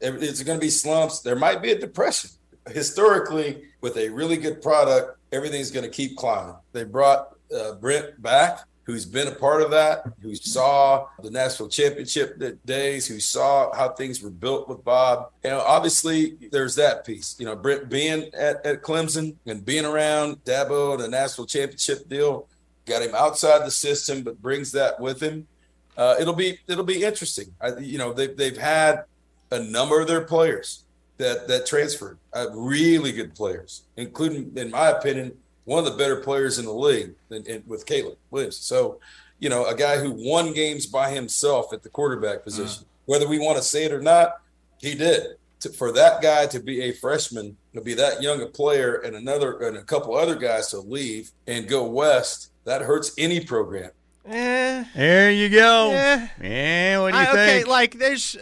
[0.01, 1.21] It's going to be slumps.
[1.21, 2.29] There might be a depression.
[2.69, 6.55] Historically, with a really good product, everything's going to keep climbing.
[6.73, 11.69] They brought uh, Brent back who's been a part of that, who saw the national
[11.69, 15.31] championship days, who saw how things were built with Bob.
[15.43, 17.35] Know, obviously there's that piece.
[17.39, 22.09] You know, Brent being at, at Clemson and being around Dabo and the national championship
[22.09, 22.47] deal
[22.85, 25.47] got him outside the system, but brings that with him.
[25.95, 27.53] Uh, it'll be it'll be interesting.
[27.61, 29.03] I, you know, they've they've had
[29.51, 30.83] a number of their players
[31.17, 35.33] that that transferred, uh, really good players, including, in my opinion,
[35.65, 38.57] one of the better players in the league in, in, with Caleb Williams.
[38.57, 38.99] So,
[39.39, 43.27] you know, a guy who won games by himself at the quarterback position, uh whether
[43.27, 44.41] we want to say it or not,
[44.79, 45.35] he did.
[45.61, 49.15] To, for that guy to be a freshman, to be that young a player, and
[49.15, 53.91] another and a couple other guys to leave and go west, that hurts any program.
[54.25, 55.91] Eh, there you go.
[55.91, 57.37] Eh, eh what do you I, think?
[57.37, 58.37] Okay, like there's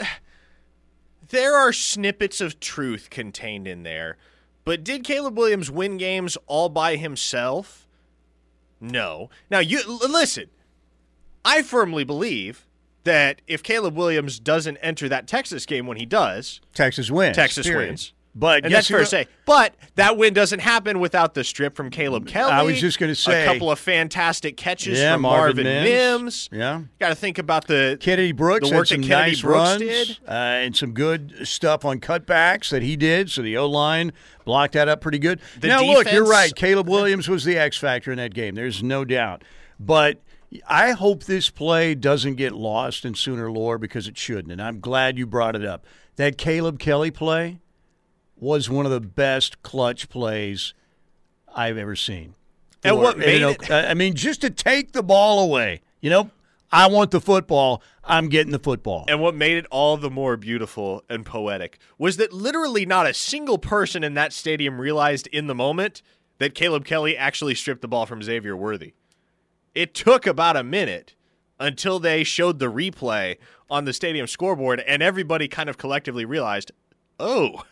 [1.29, 4.17] there are snippets of truth contained in there
[4.69, 7.88] But did Caleb Williams win games all by himself?
[8.79, 9.32] No.
[9.49, 10.51] Now you listen.
[11.43, 12.67] I firmly believe
[13.03, 17.36] that if Caleb Williams doesn't enter that Texas game when he does, Texas wins.
[17.36, 17.89] Texas period.
[17.89, 18.13] wins.
[18.39, 19.28] But and that's fair to say.
[19.45, 22.52] But that win doesn't happen without the strip from Caleb Kelly.
[22.54, 25.89] I was just gonna say- a couple of fantastic catches Yeah, from Marvin Marvin, Mims.
[26.23, 26.49] Mims.
[26.52, 26.82] Yeah.
[26.99, 29.82] Got to think about the Kennedy Brooks the work some that Kennedy nice Brooks runs
[29.82, 30.17] did.
[30.28, 33.30] Uh, and some good stuff on cutbacks that he did.
[33.30, 34.13] So the O line
[34.45, 35.41] blocked that up pretty good.
[35.60, 36.56] The now, look, you're right.
[36.56, 38.56] Caleb Williams was the X factor in that game.
[38.56, 39.43] There's no doubt.
[39.80, 40.21] But
[40.67, 44.52] I hope this play doesn't get lost in Sooner lore because it shouldn't.
[44.52, 45.86] And I'm glad you brought it up.
[46.15, 47.60] That Caleb Kelly play
[48.39, 50.73] was one of the best clutch plays
[51.56, 52.36] I've ever seen.
[52.84, 55.82] And what you made know, it- I mean, just to take the ball away.
[56.02, 56.32] You know,
[56.71, 57.84] I want the football.
[58.04, 59.06] I'm getting the football.
[59.08, 63.13] And what made it all the more beautiful and poetic was that literally not a
[63.13, 66.02] single person in that stadium realized in the moment
[66.38, 68.93] that Caleb Kelly actually stripped the ball from Xavier Worthy.
[69.75, 71.15] It took about a minute
[71.60, 73.36] until they showed the replay
[73.69, 76.71] on the stadium scoreboard, and everybody kind of collectively realized,
[77.19, 77.63] oh,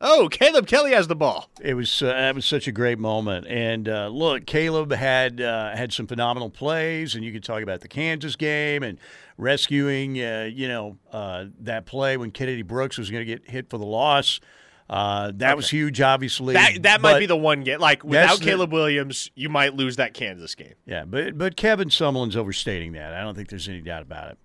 [0.00, 1.50] oh, Caleb Kelly has the ball.
[1.60, 3.46] It was uh, that was such a great moment.
[3.46, 7.80] And uh, look, Caleb had uh, had some phenomenal plays, and you could talk about
[7.80, 8.98] the Kansas game and
[9.36, 13.70] rescuing, uh, you know, uh, that play when Kennedy Brooks was going to get hit
[13.70, 14.40] for the loss.
[14.88, 16.54] Uh, that was huge, obviously.
[16.54, 17.78] That that might be the one game.
[17.78, 20.74] Like without the- Caleb Williams, you might lose that Kansas game.
[20.84, 23.14] Yeah, but but Kevin Sumlin's overstating that.
[23.14, 24.38] I don't think there's any doubt about it.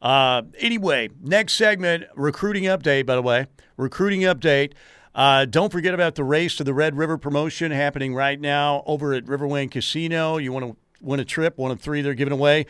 [0.00, 3.06] Uh, anyway, next segment, recruiting update.
[3.06, 4.74] By the way, recruiting update.
[5.18, 9.12] Uh, don't forget about the race to the Red River promotion happening right now over
[9.14, 10.36] at Riverwind Casino.
[10.36, 12.66] You want to win a trip, one of three they're giving away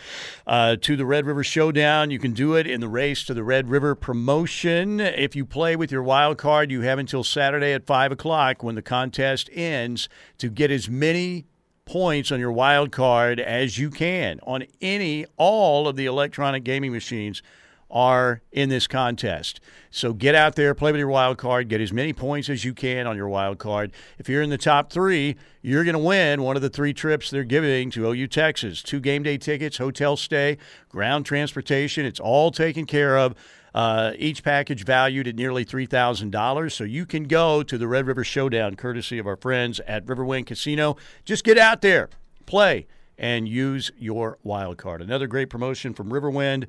[0.46, 2.10] uh, to the Red River Showdown.
[2.10, 4.98] You can do it in the race to the Red River promotion.
[4.98, 8.76] If you play with your wild card, you have until Saturday at 5 o'clock when
[8.76, 10.08] the contest ends
[10.38, 11.44] to get as many
[11.84, 16.92] points on your wild card as you can on any all of the electronic gaming
[16.92, 17.42] machines
[17.90, 19.60] are in this contest.
[19.90, 22.74] So get out there, play with your wild card, get as many points as you
[22.74, 23.92] can on your wild card.
[24.18, 27.30] If you're in the top three, you're going to win one of the three trips
[27.30, 32.04] they're giving to OU Texas: two game day tickets, hotel stay, ground transportation.
[32.04, 33.34] It's all taken care of.
[33.74, 36.72] Uh, each package valued at nearly $3,000.
[36.72, 40.46] So you can go to the Red River Showdown courtesy of our friends at Riverwind
[40.46, 40.96] Casino.
[41.24, 42.08] Just get out there,
[42.46, 42.86] play,
[43.18, 45.02] and use your wild card.
[45.02, 46.66] Another great promotion from Riverwind.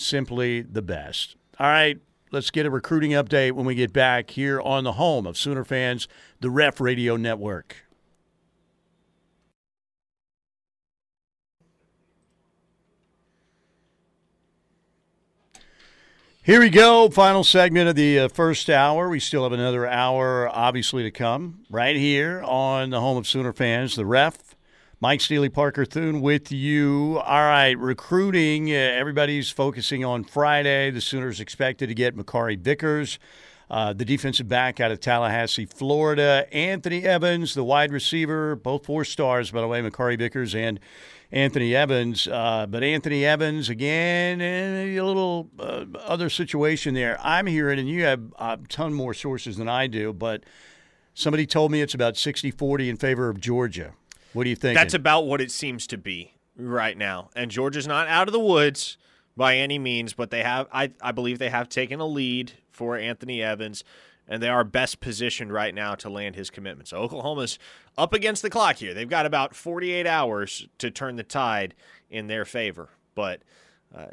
[0.00, 1.34] Simply the best.
[1.58, 1.98] All right,
[2.30, 5.64] let's get a recruiting update when we get back here on the home of Sooner
[5.64, 6.06] fans,
[6.38, 7.74] the Ref Radio Network.
[16.44, 17.10] Here we go.
[17.10, 19.08] Final segment of the uh, first hour.
[19.08, 23.52] We still have another hour, obviously, to come right here on the home of Sooner
[23.52, 24.47] fans, the ref.
[25.00, 27.20] Mike Steely, Parker Thune with you.
[27.24, 28.68] All right, recruiting.
[28.68, 30.90] Uh, everybody's focusing on Friday.
[30.90, 33.20] The Sooners expected to get Makari Vickers,
[33.70, 36.48] uh, the defensive back out of Tallahassee, Florida.
[36.50, 40.80] Anthony Evans, the wide receiver, both four stars, by the way, Makari Vickers and
[41.30, 42.26] Anthony Evans.
[42.26, 47.20] Uh, but Anthony Evans, again, eh, a little uh, other situation there.
[47.22, 50.42] I'm hearing, and you have a ton more sources than I do, but
[51.14, 53.92] somebody told me it's about 60 40 in favor of Georgia.
[54.32, 54.76] What do you think?
[54.76, 57.30] That's about what it seems to be right now.
[57.34, 58.98] And Georgia's not out of the woods
[59.36, 62.96] by any means, but they have I, I believe they have taken a lead for
[62.96, 63.84] Anthony Evans
[64.28, 66.88] and they are best positioned right now to land his commitment.
[66.88, 67.58] So Oklahoma's
[67.96, 68.92] up against the clock here.
[68.92, 71.74] They've got about 48 hours to turn the tide
[72.10, 72.90] in their favor.
[73.14, 73.42] But
[73.96, 74.08] uh,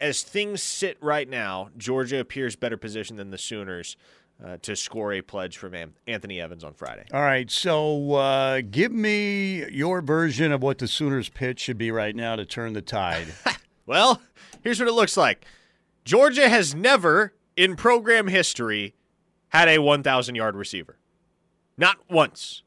[0.00, 3.96] as things sit right now, Georgia appears better positioned than the Sooners
[4.44, 5.74] uh, to score a pledge from
[6.06, 7.04] Anthony Evans on Friday.
[7.12, 11.90] All right, so uh, give me your version of what the Sooners' pitch should be
[11.90, 13.28] right now to turn the tide.
[13.84, 14.22] Well,
[14.62, 15.44] here's what it looks like
[16.04, 18.94] Georgia has never in program history
[19.48, 20.98] had a 1,000 yard receiver.
[21.76, 22.62] Not once.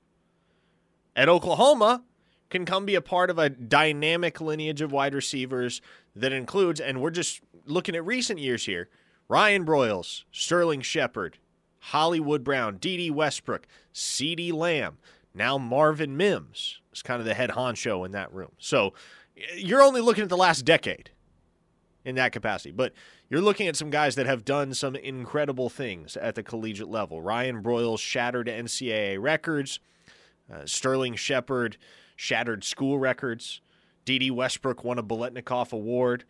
[1.16, 2.04] At Oklahoma,
[2.50, 5.82] can come be a part of a dynamic lineage of wide receivers
[6.16, 8.89] that includes, and we're just looking at recent years here
[9.28, 11.38] Ryan Broyles, Sterling Shepard,
[11.90, 14.98] Hollywood Brown, Dede Westbrook, CeeDee Lamb,
[15.36, 18.52] now Marvin Mims is kind of the head honcho in that room.
[18.58, 18.94] So
[19.56, 21.12] you're only looking at the last decade
[22.04, 22.72] in that capacity.
[22.72, 22.94] But
[23.30, 27.22] you're looking at some guys that have done some incredible things at the collegiate level.
[27.22, 29.80] Ryan Broyles shattered NCAA records.
[30.52, 31.78] Uh, Sterling Shepard
[32.16, 33.62] shattered school records.
[34.06, 36.24] Dede Westbrook won a Biletnikoff Award.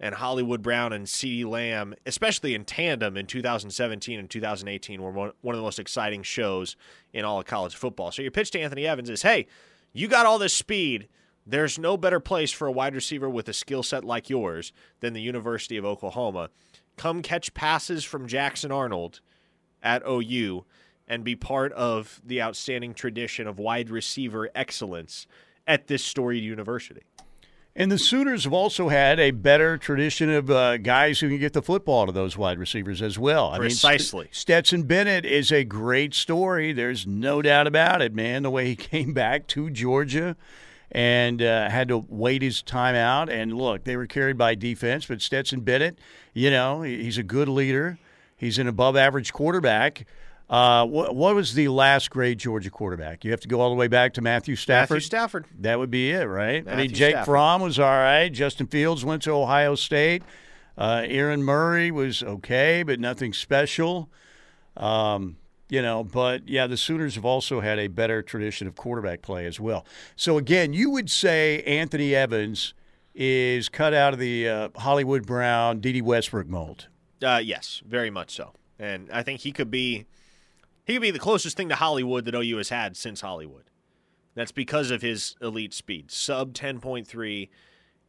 [0.00, 5.32] And Hollywood Brown and CeeDee Lamb, especially in tandem in 2017 and 2018, were one,
[5.40, 6.76] one of the most exciting shows
[7.12, 8.12] in all of college football.
[8.12, 9.46] So your pitch to Anthony Evans is, hey,
[9.92, 11.08] you got all this speed.
[11.44, 15.14] There's no better place for a wide receiver with a skill set like yours than
[15.14, 16.50] the University of Oklahoma.
[16.96, 19.20] Come catch passes from Jackson Arnold
[19.82, 20.64] at OU
[21.08, 25.26] and be part of the outstanding tradition of wide receiver excellence
[25.66, 27.02] at this storied university.
[27.78, 31.52] And the Sooners have also had a better tradition of uh, guys who can get
[31.52, 33.50] the football to those wide receivers as well.
[33.50, 34.24] I Precisely.
[34.24, 36.72] mean, Stetson Bennett is a great story.
[36.72, 38.42] There's no doubt about it, man.
[38.42, 40.36] The way he came back to Georgia
[40.90, 43.30] and uh, had to wait his time out.
[43.30, 46.00] And look, they were carried by defense, but Stetson Bennett,
[46.34, 48.00] you know, he's a good leader.
[48.36, 50.04] He's an above average quarterback.
[50.50, 53.22] Uh, what, what, was the last great Georgia quarterback?
[53.22, 54.96] You have to go all the way back to Matthew Stafford.
[54.96, 55.46] Matthew Stafford.
[55.58, 56.64] That would be it, right?
[56.64, 57.26] Matthew I mean, Jake Stafford.
[57.26, 58.30] Fromm was all right.
[58.30, 60.22] Justin Fields went to Ohio State.
[60.78, 64.08] Uh, Aaron Murray was okay, but nothing special.
[64.76, 65.36] Um,
[65.68, 69.44] you know, but yeah, the Sooners have also had a better tradition of quarterback play
[69.44, 69.84] as well.
[70.16, 72.72] So again, you would say Anthony Evans
[73.14, 76.86] is cut out of the uh, Hollywood Brown, Dede Westbrook mold.
[77.22, 78.52] Uh, yes, very much so.
[78.78, 80.06] And I think he could be
[80.88, 83.64] he could be the closest thing to Hollywood that OU has had since Hollywood.
[84.34, 87.50] That's because of his elite speed, sub ten point three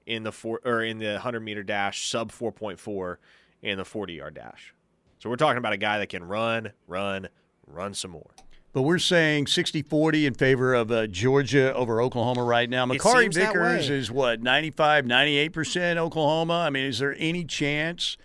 [0.06, 3.20] in the four or in the hundred meter dash, sub four point four
[3.62, 4.74] in the forty yard dash.
[5.20, 7.28] So we're talking about a guy that can run, run,
[7.68, 8.32] run some more.
[8.72, 12.86] But we're saying 60 40 in favor of uh, Georgia over Oklahoma right now.
[12.86, 16.54] It Makari Vickers is what, 95, 98% Oklahoma?
[16.54, 18.16] I mean, is there any chance?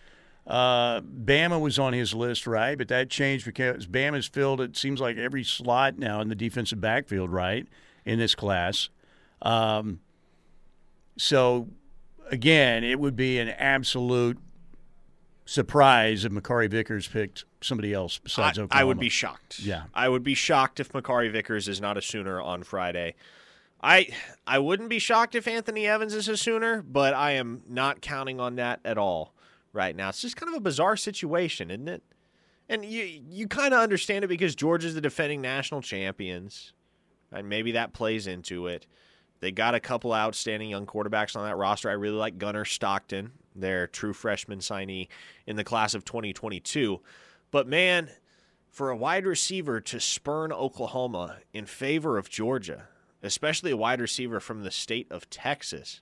[0.47, 2.77] Uh, Bama was on his list, right?
[2.77, 6.81] But that changed because Bama's filled, it seems like every slot now in the defensive
[6.81, 7.67] backfield, right,
[8.05, 8.91] in this class.
[9.41, 10.01] Um,
[11.17, 11.69] so,
[12.31, 14.39] again, it would be an absolute
[15.47, 18.81] surprise if Makari Vickers picked somebody else besides I, Oklahoma.
[18.81, 19.61] I would be shocked.
[19.61, 19.85] Yeah.
[19.95, 23.15] I would be shocked if Makari Vickers is not a Sooner on Friday.
[23.83, 24.09] I
[24.47, 28.41] I wouldn't be shocked if Anthony Evans is a Sooner, but I am not counting
[28.41, 29.34] on that at all
[29.75, 30.09] right now.
[30.09, 32.03] It's just kind of a bizarre situation, isn't it?
[32.69, 36.73] And you you kind of understand it because Georgia's the defending national champions,
[37.31, 38.87] and maybe that plays into it.
[39.41, 41.91] They got a couple outstanding young quarterbacks on that roster.
[41.91, 45.09] I really like Gunnar Stockton, their true freshman signee
[45.47, 47.01] in the class of 2022.
[47.51, 48.09] But man,
[48.71, 52.89] for a wide receiver to spurn Oklahoma in favor of Georgia,
[53.23, 56.01] especially a wide receiver from the state of Texas,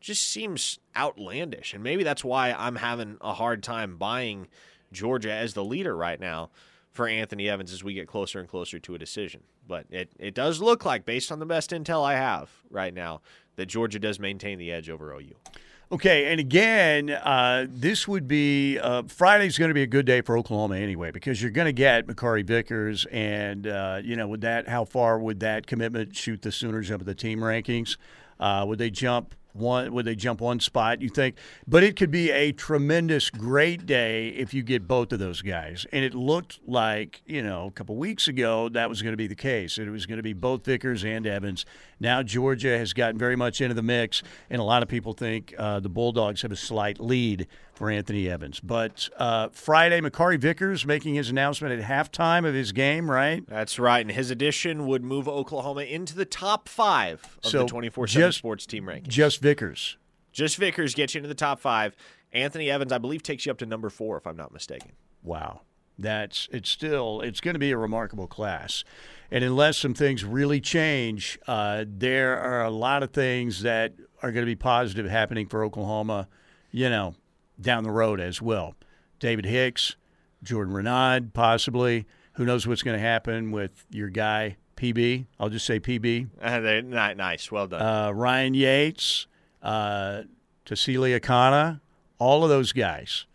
[0.00, 1.74] just seems outlandish.
[1.74, 4.48] And maybe that's why I'm having a hard time buying
[4.92, 6.50] Georgia as the leader right now
[6.90, 9.42] for Anthony Evans as we get closer and closer to a decision.
[9.66, 13.20] But it, it does look like, based on the best intel I have right now,
[13.56, 15.34] that Georgia does maintain the edge over OU.
[15.90, 20.20] Okay, and again, uh, this would be uh, Friday's going to be a good day
[20.20, 24.42] for Oklahoma anyway because you're going to get Makari Vickers, and uh, you know, with
[24.42, 27.96] that, how far would that commitment shoot the Sooners up at the team rankings?
[28.38, 29.92] Uh, would they jump one?
[29.92, 31.02] Would they jump one spot?
[31.02, 31.36] You think?
[31.66, 35.86] But it could be a tremendous, great day if you get both of those guys.
[35.92, 39.26] And it looked like you know a couple weeks ago that was going to be
[39.26, 39.78] the case.
[39.78, 41.64] It was going to be both Vickers and Evans.
[42.00, 45.54] Now Georgia has gotten very much into the mix, and a lot of people think
[45.58, 47.46] uh, the Bulldogs have a slight lead
[47.78, 48.58] for Anthony Evans.
[48.58, 53.44] But uh, Friday, Makari Vickers making his announcement at halftime of his game, right?
[53.46, 54.00] That's right.
[54.00, 58.32] And his addition would move Oklahoma into the top five of So, the 24 7
[58.32, 59.08] sports team rankings.
[59.08, 59.96] Just Vickers.
[60.32, 61.94] Just Vickers gets you into the top five.
[62.32, 64.92] Anthony Evans, I believe, takes you up to number four, if I'm not mistaken.
[65.22, 65.60] Wow.
[66.00, 68.84] That's it's still it's going to be a remarkable class,
[69.32, 74.30] and unless some things really change, uh, there are a lot of things that are
[74.30, 76.28] going to be positive happening for Oklahoma,
[76.70, 77.16] you know,
[77.60, 78.74] down the road as well.
[79.20, 79.96] David Hicks,
[80.42, 82.06] Jordan Renaud, possibly.
[82.34, 85.26] Who knows what's going to happen with your guy PB?
[85.40, 86.28] I'll just say PB.
[86.40, 87.50] Uh, they're ni- nice.
[87.50, 87.82] Well done.
[87.82, 89.26] Uh, Ryan Yates,
[89.62, 90.22] uh,
[90.64, 91.80] Cecilia Kana,
[92.18, 93.26] all of those guys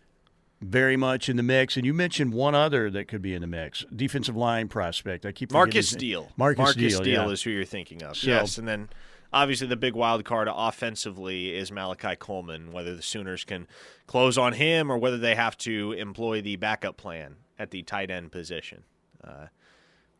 [0.62, 1.76] very much in the mix.
[1.76, 5.26] And you mentioned one other that could be in the mix, defensive line prospect.
[5.26, 5.90] I keep Marcus.
[5.90, 6.32] Steele.
[6.36, 7.28] Marcus, Steele, yeah.
[7.28, 8.16] is who you're thinking of.
[8.16, 8.88] So- yes, and then
[9.34, 12.72] obviously the big wild card offensively is Malachi Coleman.
[12.72, 13.66] Whether the Sooners can
[14.06, 18.10] close on him or whether they have to employ the backup plan at the tight
[18.10, 18.84] end position.
[19.22, 19.46] Uh,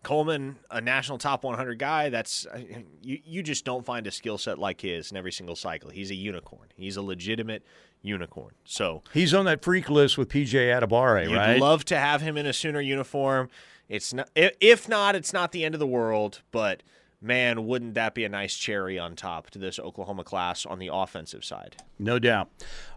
[0.03, 2.59] Coleman, a national top 100 guy, that's uh,
[3.03, 3.21] you.
[3.25, 5.89] You just don't find a skill set like his in every single cycle.
[5.89, 6.69] He's a unicorn.
[6.77, 7.65] He's a legitimate
[8.03, 8.55] unicorn.
[8.65, 11.59] So He's on that freak list with PJ Adebawore, You'd right?
[11.59, 13.49] love to have him in a Sooner uniform.
[13.89, 16.43] It's not, if not, it's not the end of the world.
[16.53, 16.83] But
[17.25, 20.91] man, wouldn't that be a nice cherry on top to this Oklahoma class on the
[20.93, 21.77] offensive side?
[21.99, 22.51] No doubt.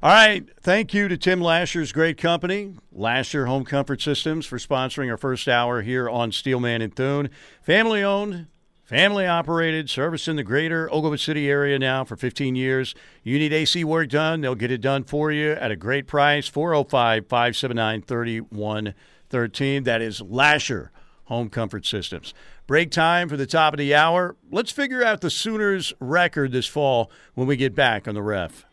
[0.04, 0.48] All right.
[0.62, 5.48] Thank you to Tim Lashar's great company, Lashar Home Comfort Systems, for sponsoring our first
[5.48, 7.30] hour here on Steelman and Thune.
[7.62, 8.48] Family owned,
[8.84, 12.94] family operated, service in the greater Oklahoma City area now for 15 years.
[13.24, 16.48] You need AC work done, they'll get it done for you at a great price
[16.48, 19.84] 405 579 3113.
[19.84, 20.90] That is Lashar
[21.26, 22.34] Home Comfort Systems.
[22.68, 24.36] Break time for the top of the hour.
[24.51, 28.65] Let's figure out the Sooners' record this fall when we get back on the ref.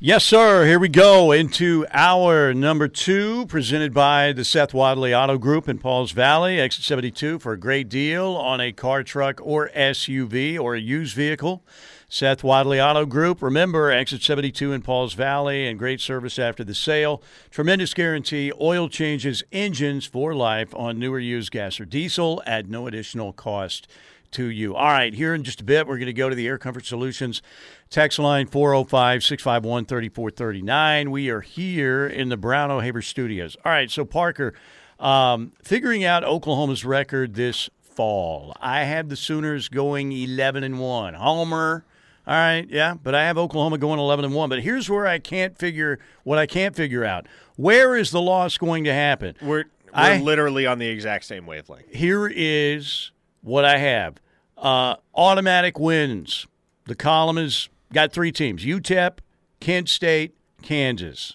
[0.00, 0.64] Yes, sir.
[0.64, 5.78] Here we go into hour number two, presented by the Seth Wadley Auto Group in
[5.78, 10.76] Pauls Valley, exit 72 for a great deal on a car, truck, or SUV or
[10.76, 11.64] a used vehicle.
[12.10, 13.42] Seth Wadley Auto Group.
[13.42, 17.22] Remember, exit 72 in Pauls Valley and great service after the sale.
[17.50, 22.86] Tremendous guarantee, oil changes, engines for life on newer used gas or diesel at no
[22.86, 23.86] additional cost
[24.30, 24.74] to you.
[24.74, 26.86] All right, here in just a bit, we're going to go to the Air Comfort
[26.86, 27.42] Solutions
[27.90, 31.10] text line 405 651 3439.
[31.10, 33.54] We are here in the Brown O'Haver studios.
[33.66, 34.54] All right, so Parker,
[34.98, 38.56] um, figuring out Oklahoma's record this fall.
[38.62, 41.12] I have the Sooners going 11 and 1.
[41.12, 41.84] Homer.
[42.28, 44.50] All right, yeah, but I have Oklahoma going 11 and 1.
[44.50, 47.26] But here's where I can't figure what I can't figure out.
[47.56, 49.34] Where is the loss going to happen?
[49.40, 49.64] We're, we're
[49.94, 51.86] I- literally on the exact same wavelength.
[51.90, 54.20] here is what I have.
[54.58, 56.46] Uh, automatic wins.
[56.84, 59.20] The column has got three teams UTEP,
[59.60, 61.34] Kent State, Kansas.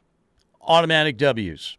[0.62, 1.76] Automatic W's.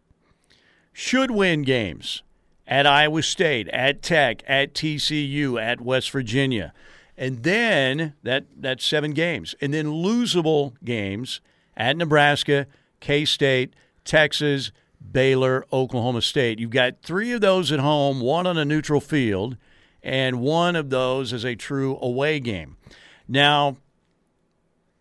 [0.93, 2.23] Should win games
[2.67, 6.73] at Iowa State, at Tech, at TCU, at West Virginia.
[7.17, 9.55] And then that that's seven games.
[9.61, 11.41] And then losable games
[11.77, 12.67] at Nebraska,
[13.01, 14.73] K State, Texas,
[15.13, 16.59] Baylor, Oklahoma State.
[16.59, 19.57] You've got three of those at home, one on a neutral field,
[20.03, 22.77] and one of those is a true away game.
[23.29, 23.77] Now,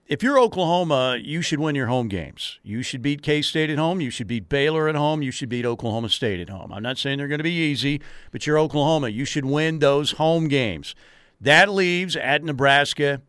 [0.06, 2.60] if you're Oklahoma, you should win your home games.
[2.62, 4.02] You should beat K State at home.
[4.02, 5.24] You should beat Baylor at home.
[5.24, 6.72] You should beat Oklahoma State at home.
[6.72, 8.02] I'm not saying they're going to be easy,
[8.32, 9.10] but you're Oklahoma.
[9.10, 10.94] You should win those home games.
[11.44, 13.22] That leaves at Nebraska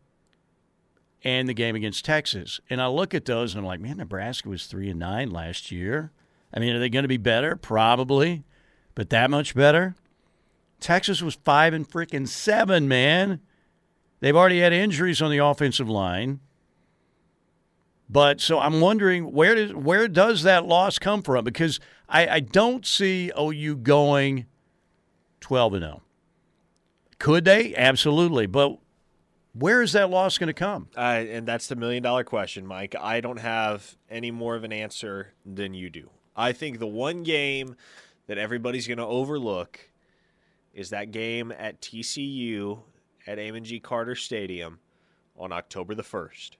[1.21, 2.61] and the game against Texas.
[2.69, 5.69] And I look at those and I'm like, man, Nebraska was three and nine last
[5.69, 6.13] year.
[6.53, 7.57] I mean, are they going to be better?
[7.57, 8.45] Probably,
[8.93, 9.95] but that much better.
[10.79, 13.41] Texas was five and freaking seven, man.
[14.21, 16.39] They've already had injuries on the offensive line.
[18.09, 21.43] But so I'm wondering where does where does that loss come from?
[21.43, 24.45] Because I, I don't see OU going
[25.41, 26.04] twelve and zero.
[27.19, 27.75] Could they?
[27.75, 28.45] Absolutely.
[28.45, 28.77] But
[29.53, 30.89] where is that loss going to come?
[30.95, 32.95] Uh, and that's the million dollar question, Mike.
[32.99, 36.09] I don't have any more of an answer than you do.
[36.35, 37.75] I think the one game
[38.27, 39.79] that everybody's going to overlook
[40.73, 42.81] is that game at TCU
[43.25, 43.79] at Amon G.
[43.79, 44.79] Carter Stadium
[45.37, 46.51] on October the 1st.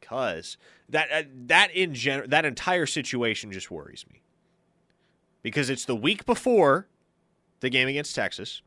[0.00, 0.56] Because
[0.88, 4.22] that uh, that in gen- that entire situation just worries me.
[5.42, 6.86] Because it's the week before
[7.60, 8.62] the game against Texas.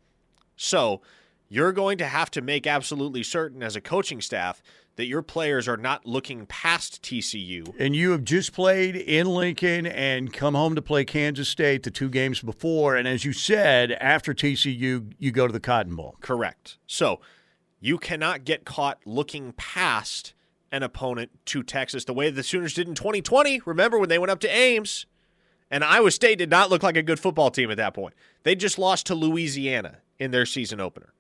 [0.62, 1.00] So,
[1.48, 4.62] you're going to have to make absolutely certain as a coaching staff
[4.98, 7.74] that your players are not looking past TCU.
[7.80, 11.92] And you have just played in Lincoln and come home to play Kansas State the
[11.92, 12.98] two games before.
[12.98, 16.18] And as you said, after TCU, you go to the Cotton Bowl.
[16.20, 16.78] Correct.
[16.86, 17.22] So,
[17.80, 20.34] you cannot get caught looking past
[20.74, 23.62] an opponent to Texas the way the Sooners did in 2020.
[23.66, 25.06] Remember when they went up to Ames?
[25.72, 28.14] And Iowa State did not look like a good football team at that point.
[28.44, 31.14] They just lost to Louisiana in their season opener.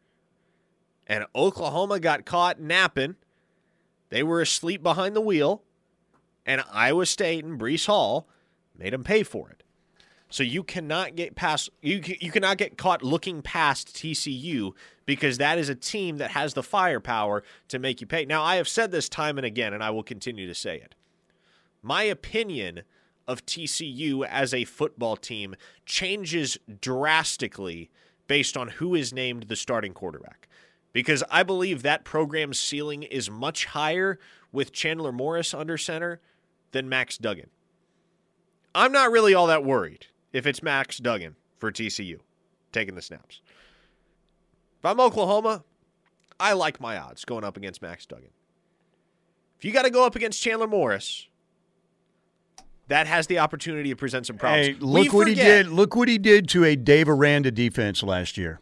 [1.08, 3.16] And Oklahoma got caught napping.
[4.10, 5.64] They were asleep behind the wheel.
[6.45, 8.28] And Iowa State and Breece Hall
[8.78, 9.64] made them pay for it.
[10.32, 14.74] So you cannot get past you you cannot get caught looking past TCU
[15.08, 18.26] because that is a team that has the firepower to make you pay.
[18.26, 20.93] Now I have said this time and again and I will continue to say it.
[21.82, 22.82] My opinion
[23.28, 27.89] of TCU as a football team changes drastically
[28.30, 30.47] based on who is named the starting quarterback.
[30.93, 34.19] Because I believe that program's ceiling is much higher
[34.53, 36.21] with Chandler Morris under center
[36.71, 37.49] than Max Duggan.
[38.73, 42.19] I'm not really all that worried if it's Max Duggan for TCU
[42.71, 43.41] taking the snaps.
[44.77, 45.63] If I'm Oklahoma,
[46.39, 48.30] I like my odds going up against Max Duggan.
[49.57, 51.27] If you got to go up against Chandler Morris,
[52.90, 54.68] that has the opportunity to present some problems.
[54.68, 55.68] Hey, We look what he did.
[55.68, 58.60] Look what he did to a Dave Aranda defense last year.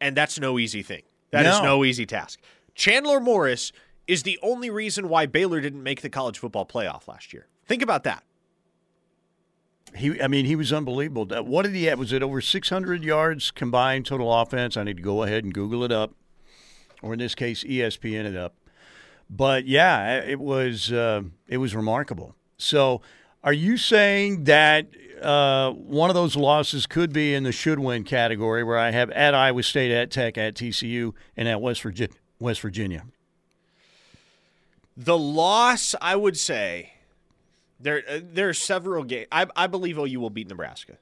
[0.00, 1.02] and that's no easy thing.
[1.32, 1.64] That is No.
[1.64, 2.40] no easy task.
[2.74, 3.72] Chandler Morris
[4.06, 7.46] is the only reason why Baylor didn't make the college football playoff last year.
[7.66, 8.22] Think about that.
[9.94, 11.26] He, I mean, he was unbelievable.
[11.44, 11.98] What did he have?
[11.98, 14.76] Was it over 600 yards combined total offense?
[14.76, 16.14] I need to go ahead and Google it up,
[17.02, 18.54] or in this case, ESPN it up.
[19.30, 22.34] But yeah, it was uh, it was remarkable.
[22.58, 23.00] So,
[23.42, 24.88] are you saying that
[25.22, 29.10] uh, one of those losses could be in the should win category, where I have
[29.10, 32.14] at Iowa State, at Tech, at TCU, and at West Virginia?
[32.40, 33.04] West Virginia.
[34.96, 36.92] The loss, I would say,
[37.80, 39.28] there uh, there are several games.
[39.30, 40.98] I, I believe OU will beat Nebraska.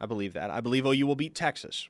[0.00, 0.50] I believe that.
[0.50, 1.88] I believe OU will beat Texas.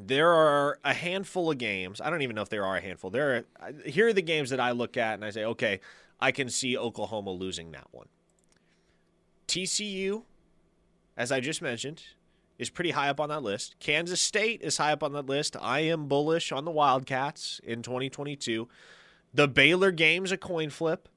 [0.00, 2.00] There are a handful of games.
[2.00, 3.10] I don't even know if there are a handful.
[3.10, 5.80] There are here are the games that I look at and I say, okay,
[6.20, 8.06] I can see Oklahoma losing that one.
[9.48, 10.22] TCU,
[11.16, 12.02] as I just mentioned,
[12.58, 13.76] is pretty high up on that list.
[13.80, 15.56] Kansas State is high up on that list.
[15.60, 18.68] I am bullish on the Wildcats in 2022.
[19.32, 21.08] The Baylor game's a coin flip.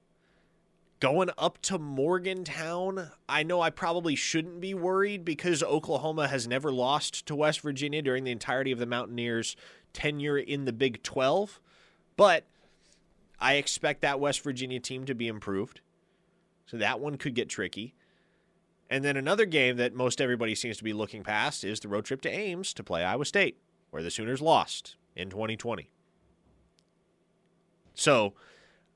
[0.99, 6.71] Going up to Morgantown, I know I probably shouldn't be worried because Oklahoma has never
[6.71, 9.55] lost to West Virginia during the entirety of the Mountaineers'
[9.93, 11.59] tenure in the Big 12.
[12.15, 12.43] But
[13.39, 15.81] I expect that West Virginia team to be improved.
[16.67, 17.95] So that one could get tricky.
[18.91, 22.03] And then another game that most everybody seems to be looking past is the road
[22.03, 23.57] trip to Ames to play Iowa State,
[23.89, 25.89] where the Sooners lost in 2020.
[27.93, 28.33] So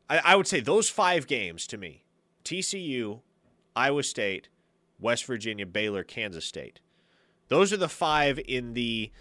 [0.09, 2.03] I, I would say those five games to me
[2.43, 3.21] TCU,
[3.73, 4.49] Iowa State,
[4.99, 6.81] West Virginia, Baylor, Kansas State.
[7.47, 9.13] Those are the five in the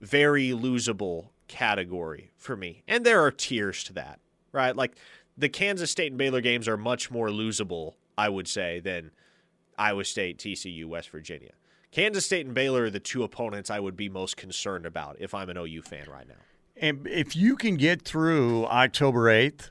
[0.00, 2.84] very losable category for me.
[2.86, 4.20] And there are tiers to that,
[4.52, 4.76] right?
[4.76, 4.94] Like
[5.36, 9.10] the Kansas State and Baylor games are much more losable, I would say, than
[9.80, 11.52] Iowa State, TCU, West Virginia.
[11.90, 15.34] Kansas State and Baylor are the two opponents I would be most concerned about if
[15.34, 16.34] I'm an OU fan right now.
[16.76, 19.70] And if you can get through October 8th,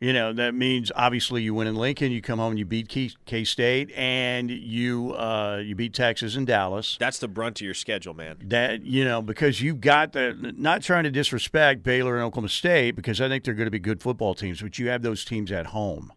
[0.00, 2.88] you know, that means obviously you win in Lincoln, you come home and you beat
[2.88, 6.98] K State, and you uh, you beat Texas and Dallas.
[7.00, 8.36] That's the brunt of your schedule, man.
[8.42, 12.96] That you know because you've got the not trying to disrespect Baylor and Oklahoma State
[12.96, 15.50] because I think they're going to be good football teams, but you have those teams
[15.50, 16.12] at home,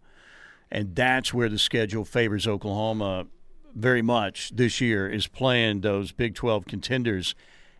[0.72, 3.28] and that's where the schedule favors Oklahoma
[3.76, 7.36] very much this year is playing those Big Twelve contenders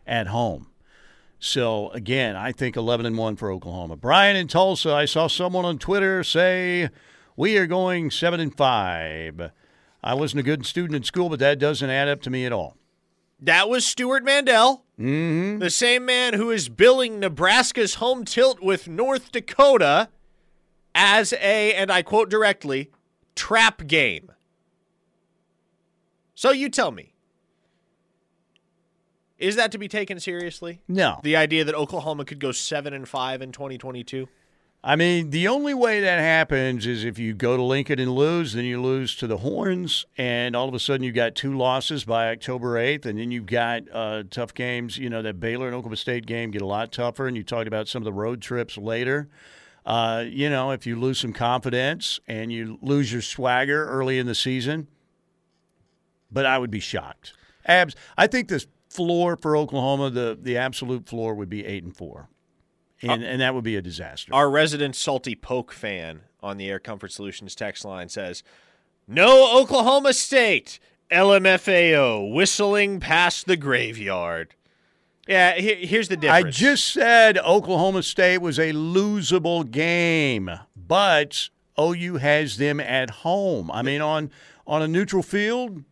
[0.06, 0.68] at home.
[1.40, 3.96] So again, I think 11 and 1 for Oklahoma.
[3.96, 6.90] Brian in Tulsa, I saw someone on Twitter say
[7.36, 9.50] we are going 7 and 5.
[10.02, 12.52] I wasn't a good student in school, but that doesn't add up to me at
[12.52, 12.76] all.
[13.40, 15.60] That was Stewart Mandel, mm-hmm.
[15.60, 20.08] the same man who is billing Nebraska's home tilt with North Dakota
[20.98, 22.90] as a, and I quote directly,
[23.36, 24.32] trap game.
[26.34, 27.14] So you tell me,
[29.38, 30.80] is that to be taken seriously?
[30.88, 31.20] No.
[31.22, 34.28] The idea that Oklahoma could go 7 and 5 in 2022?
[34.82, 38.54] I mean, the only way that happens is if you go to Lincoln and lose,
[38.54, 42.04] then you lose to the Horns, and all of a sudden you've got two losses
[42.04, 44.98] by October 8th, and then you've got uh, tough games.
[44.98, 47.68] You know, that Baylor and Oklahoma State game get a lot tougher, and you talked
[47.68, 49.28] about some of the road trips later.
[49.88, 54.26] Uh, you know, if you lose some confidence and you lose your swagger early in
[54.26, 54.86] the season,
[56.30, 57.32] but I would be shocked.
[57.64, 61.96] Abs, I think this floor for Oklahoma, the the absolute floor would be eight and
[61.96, 62.28] four,
[63.00, 64.34] and uh, and that would be a disaster.
[64.34, 68.42] Our resident salty poke fan on the Air Comfort Solutions text line says,
[69.06, 70.78] "No Oklahoma State,
[71.10, 74.54] LMFAO whistling past the graveyard."
[75.28, 76.46] Yeah, here's the difference.
[76.46, 83.70] I just said Oklahoma State was a losable game, but OU has them at home.
[83.70, 84.30] I mean, on
[84.66, 85.84] on a neutral field,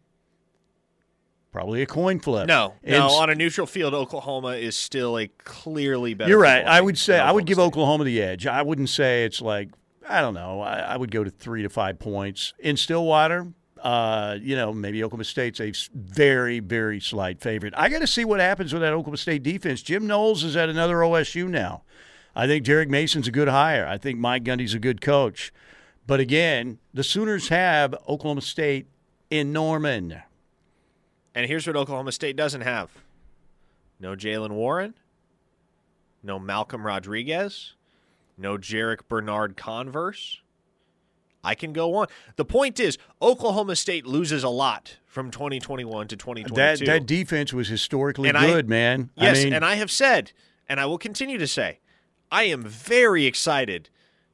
[1.56, 2.46] Probably a coin flip.
[2.46, 3.08] No, no.
[3.08, 6.28] on a neutral field, Oklahoma is still a clearly better.
[6.28, 6.62] You're right.
[6.66, 7.64] I would say I would give State.
[7.64, 8.46] Oklahoma the edge.
[8.46, 9.70] I wouldn't say it's like
[10.06, 10.60] I don't know.
[10.60, 13.52] I, I would go to three to five points in Stillwater.
[13.86, 17.72] Uh, you know, maybe Oklahoma State's a very, very slight favorite.
[17.76, 19.80] I got to see what happens with that Oklahoma State defense.
[19.80, 21.84] Jim Knowles is at another OSU now.
[22.34, 23.86] I think Derek Mason's a good hire.
[23.86, 25.52] I think Mike Gundy's a good coach.
[26.04, 28.88] But again, the Sooners have Oklahoma State
[29.30, 30.20] in Norman.
[31.32, 32.90] And here's what Oklahoma State doesn't have
[34.00, 34.94] no Jaylen Warren,
[36.24, 37.74] no Malcolm Rodriguez,
[38.36, 40.40] no Jarrick Bernard Converse.
[41.46, 42.08] I can go on.
[42.34, 46.54] The point is, Oklahoma State loses a lot from 2021 to 2022.
[46.54, 49.10] That, that defense was historically and good, I, man.
[49.16, 50.32] Yes, I mean, and I have said,
[50.68, 51.78] and I will continue to say,
[52.30, 53.88] I am very excited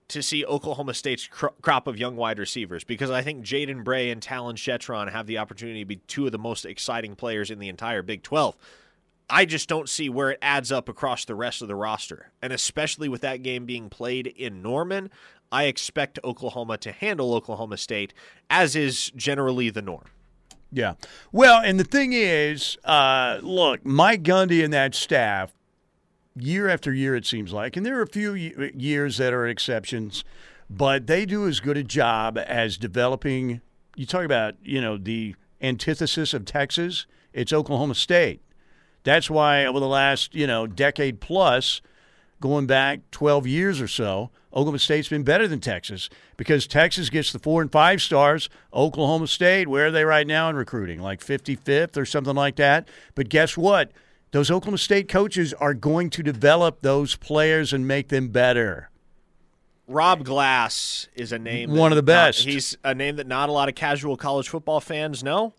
[0.08, 4.20] to see Oklahoma State's crop of young wide receivers because I think Jaden Bray and
[4.20, 7.68] Talyn Shettron have the opportunity to be two of the most exciting players in the
[7.68, 8.56] entire Big 12.
[9.30, 12.32] I just don't see where it adds up across the rest of the roster.
[12.42, 15.10] And especially with that game being played in Norman,
[15.52, 18.14] I expect Oklahoma to handle Oklahoma State,
[18.50, 20.06] as is generally the norm.
[20.72, 20.94] Yeah.
[21.30, 25.52] Well, and the thing is, uh, look, Mike Gundy and that staff,
[26.34, 30.24] year after year, it seems like, and there are a few years that are exceptions,
[30.70, 33.60] but they do as good a job as developing.
[33.94, 38.40] You talk about, you know, the antithesis of Texas, it's Oklahoma State.
[39.04, 41.82] That's why over the last, you know, decade plus,
[42.42, 47.32] going back 12 years or so, Oklahoma State's been better than Texas because Texas gets
[47.32, 48.50] the four and five stars.
[48.74, 51.00] Oklahoma State, where are they right now in recruiting?
[51.00, 52.86] Like 55th or something like that.
[53.14, 53.92] But guess what?
[54.32, 58.90] Those Oklahoma State coaches are going to develop those players and make them better.
[59.88, 61.74] Rob Glass is a name.
[61.74, 62.46] One of the best.
[62.46, 65.54] Not, he's a name that not a lot of casual college football fans know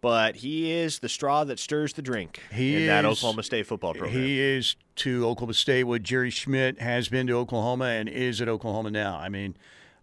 [0.00, 3.66] but he is the straw that stirs the drink he in is, that Oklahoma State
[3.66, 4.18] football program.
[4.18, 8.48] He is to Oklahoma State what Jerry Schmidt has been to Oklahoma and is at
[8.48, 9.16] Oklahoma now.
[9.16, 9.56] I mean,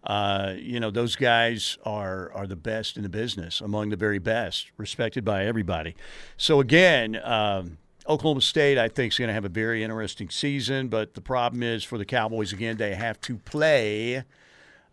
[0.04, 4.18] uh, you know, those guys are are the best in the business, among the very
[4.18, 5.94] best, respected by everybody.
[6.36, 7.20] So again.
[7.22, 7.78] Um,
[8.08, 11.62] Oklahoma State, I think, is going to have a very interesting season, but the problem
[11.62, 14.24] is for the Cowboys again, they have to play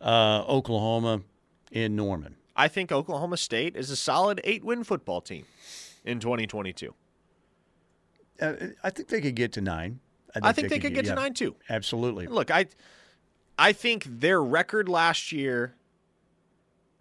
[0.02, 1.22] uh, Oklahoma
[1.72, 2.36] in Norman.
[2.58, 5.46] I think Oklahoma State is a solid eight win football team
[6.04, 6.94] in 2022.
[8.42, 10.00] Uh, I think they could get to nine.
[10.30, 11.56] I think, I think they, they, could get, get to nine too.
[11.70, 12.28] Absolutely.
[12.28, 12.68] Look, I,
[13.58, 15.76] I think their record last year,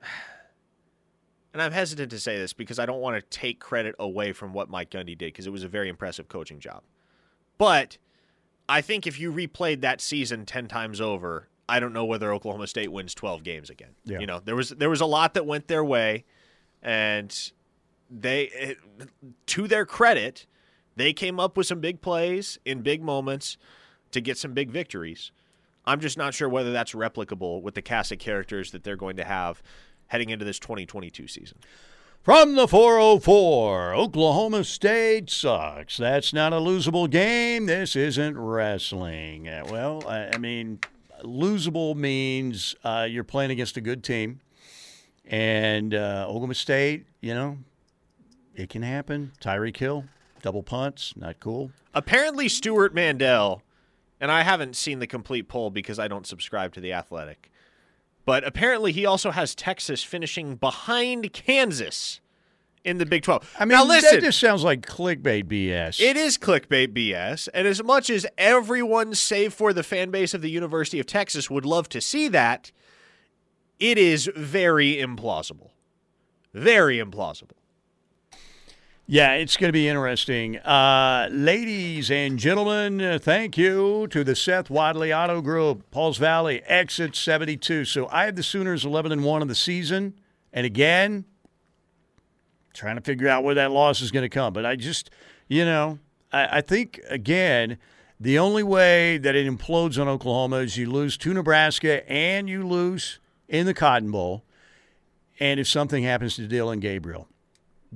[1.53, 4.53] and I'm hesitant to say this because I don't want to take credit away from
[4.53, 6.83] what Mike Gundy did because it was a very impressive coaching job.
[7.59, 7.99] But
[8.69, 12.67] I think if you replayed that season 10 times over, I don't know whether Oklahoma
[12.67, 13.91] State wins 12 games again.
[14.05, 14.21] Yeah.
[14.21, 16.25] You know, there was there was a lot that went their way
[16.83, 17.53] and
[18.11, 18.77] they
[19.47, 20.47] to their credit,
[20.97, 23.57] they came up with some big plays in big moments
[24.13, 25.33] to get some big victories.
[25.87, 29.17] I'm just not sure whether that's replicable with the cast of characters that they're going
[29.17, 29.63] to have
[30.09, 31.59] heading into this 2022 season.
[32.23, 35.99] From the 404, Oklahoma State sucks.
[35.99, 37.67] That's not a losable game.
[37.67, 39.45] This isn't wrestling.
[39.69, 40.79] Well, I mean,
[41.23, 44.41] losable means uh, you're playing against a good team.
[45.27, 47.59] And uh, Oklahoma State, you know,
[48.55, 49.33] it can happen.
[49.43, 50.05] Tyreek Hill,
[50.45, 51.71] double punts, not cool.
[51.95, 53.63] Apparently, Stewart Mandel,
[54.21, 57.51] and I haven't seen the complete poll because I don't subscribe to the Athletic,
[58.27, 62.21] but apparently he also has Texas finishing behind Kansas
[62.85, 63.57] in the Big 12.
[63.59, 65.99] I mean, now, listen, that just sounds like clickbait BS.
[65.99, 67.49] It is clickbait BS.
[67.55, 71.49] And as much as everyone, save for the fan base of the University of Texas,
[71.49, 72.71] would love to see that,
[73.81, 75.71] it is very implausible.
[76.53, 77.57] Very implausible.
[79.07, 80.57] Yeah, it's going to be interesting.
[80.61, 87.15] Uh, ladies and gentlemen, thank you to the Seth Wadley Auto Group, Pauls Valley, exit
[87.15, 87.85] 72.
[87.85, 90.15] So I have the Sooners 11 and 1 of the season.
[90.55, 91.27] And again,
[92.73, 94.55] trying to figure out where that loss is going to come.
[94.55, 95.11] But I just,
[95.49, 95.99] you know,
[96.33, 97.77] I, I, think, again,
[98.19, 102.67] the only way that it implodes on Oklahoma is you lose to Nebraska and you
[102.67, 104.45] lose in the Cotton Bowl.
[105.39, 107.29] And if something happens to Dillon Gabriel,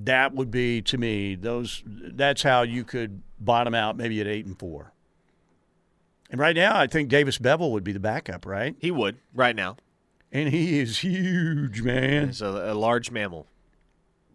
[0.05, 1.83] that would be to me those.
[1.87, 4.93] That's how you could bottom out maybe at eight and four.
[6.31, 8.77] And right now, I think Davis Beville would be the backup, right?
[8.79, 9.77] He would right now,
[10.31, 12.27] and he is huge, man.
[12.29, 13.47] He's a, a large mammal.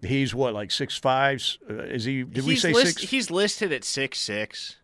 [0.02, 1.60] He's what, like six fives?
[1.70, 2.24] Uh, is he?
[2.24, 3.12] Did he's we say list, six?
[3.12, 4.78] He's listed at six six,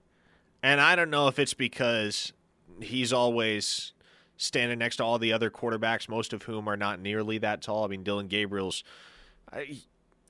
[0.62, 2.32] and I don't know if it's because
[2.80, 3.94] he's always
[4.38, 7.84] standing next to all the other quarterbacks, most of whom are not nearly that tall.
[7.84, 8.84] I mean, Dillon Gabriel's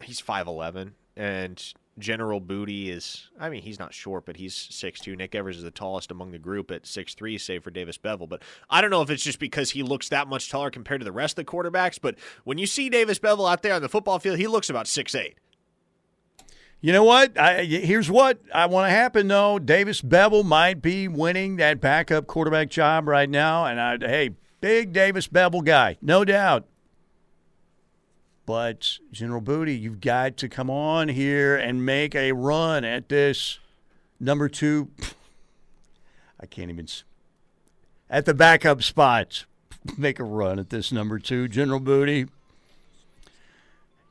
[0.01, 5.01] he's five eleven, and General Booty is, I mean, he's not short, but he's six
[5.01, 5.15] two.
[5.15, 8.27] Nick Evers is the tallest among the group at six three, save for Davis Beville.
[8.27, 11.05] But I don't know if it's just because he looks that much taller compared to
[11.05, 11.99] the rest of the quarterbacks.
[12.01, 14.87] But when you see Davis Beville out there on the football field, he looks about
[14.87, 15.37] six eight.
[16.81, 17.37] You know what?
[17.37, 19.59] I, here's what I want to happen though.
[19.59, 24.29] Davis Beville might be winning that backup quarterback job right now, and I, hey,
[24.61, 26.68] big Davis Beville guy, no doubt.
[28.49, 33.59] But General Booty, you've got to come on here and make a run at this
[34.19, 34.89] number two.
[36.39, 36.87] I can't even.
[38.09, 39.45] At the backup spots,
[39.99, 42.25] make a run at this number two, General Booty.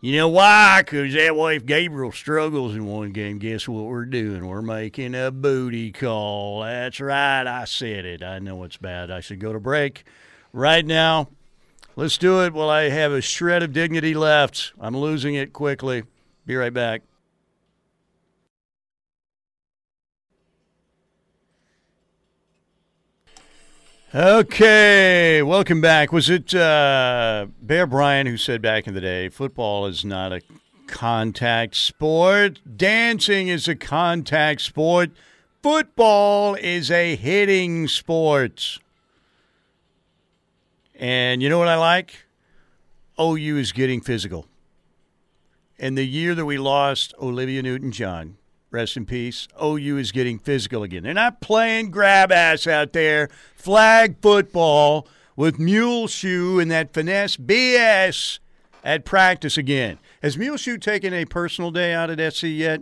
[0.01, 0.83] You know why?
[0.83, 4.47] Because that way, if Gabriel struggles in one game, guess what we're doing?
[4.47, 6.63] We're making a booty call.
[6.63, 7.45] That's right.
[7.45, 8.23] I said it.
[8.23, 9.11] I know it's bad.
[9.11, 10.05] I should go to break
[10.53, 11.27] right now.
[11.99, 14.73] Let's do it while I have a shred of dignity left.
[14.81, 16.05] I'm losing it quickly.
[16.47, 17.03] Be right back.
[24.15, 26.13] Okay, welcome back.
[26.13, 30.41] Was it uh, Bear Bryant who said back in the day, football is not a
[30.87, 35.11] contact sport, dancing is a contact sport,
[35.65, 38.79] football is a hitting sport?
[40.99, 42.27] And you know what I like?
[43.21, 44.47] OU is getting physical.
[45.79, 48.37] And the year that we lost Olivia Newton John,
[48.73, 51.05] rest in peace, OU is getting physical again.
[51.05, 58.41] They're not playing grab ass out there, flag football with Muleshoe and that finesse BS
[58.83, 59.99] at practice again.
[60.21, 62.81] Has Muleshoe taken a personal day out at SC yet?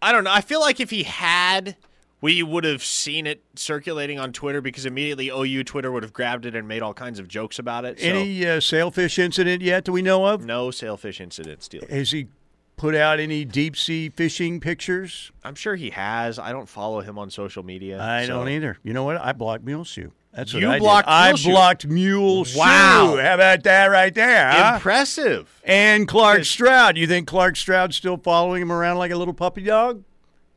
[0.00, 0.32] I don't know.
[0.32, 1.76] I feel like if he had,
[2.20, 6.46] we would have seen it circulating on Twitter because immediately OU Twitter would have grabbed
[6.46, 8.00] it and made all kinds of jokes about it.
[8.00, 9.84] So Any uh, sailfish incident yet?
[9.84, 10.44] Do we know of?
[10.44, 11.82] no sailfish incident still.
[11.90, 12.28] Has he
[12.76, 15.30] put out any deep sea fishing pictures?
[15.44, 16.38] I'm sure he has.
[16.38, 18.00] I don't follow him on social media.
[18.02, 18.78] I so- don't either.
[18.82, 19.16] You know what?
[19.20, 20.10] I blocked Muleshoe.
[20.32, 20.80] That's what You I did.
[20.80, 21.50] blocked I Muleshoe?
[21.50, 22.58] blocked Muleshoe.
[22.58, 23.18] Wow.
[23.22, 24.50] How about that right there?
[24.52, 24.74] huh?
[24.74, 25.60] Impressive.
[25.64, 26.98] And Clark Stroud.
[26.98, 30.02] You think Clark Stroud's still following him around like a little puppy dog?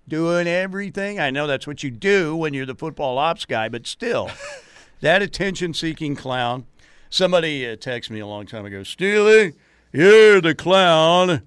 [0.10, 1.20] Doing everything?
[1.20, 4.32] I know that's what you do when you're the football ops guy, but still,
[5.02, 6.66] that attention seeking clown.
[7.12, 9.54] Somebody uh, texted me a long time ago Steely,
[9.94, 11.44] you're the clown.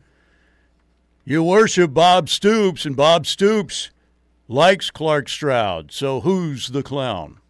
[1.25, 3.91] You worship Bob Stoops, and Bob Stoops
[4.47, 5.91] likes Clark Stroud.
[5.91, 7.41] So who's the clown?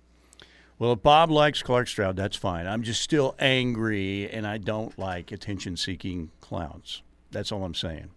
[0.78, 2.66] Well, if Bob likes Clark Stroud, that's fine.
[2.66, 7.02] I'm just still angry, and I don't like attention seeking clowns.
[7.30, 8.10] That's all I'm saying.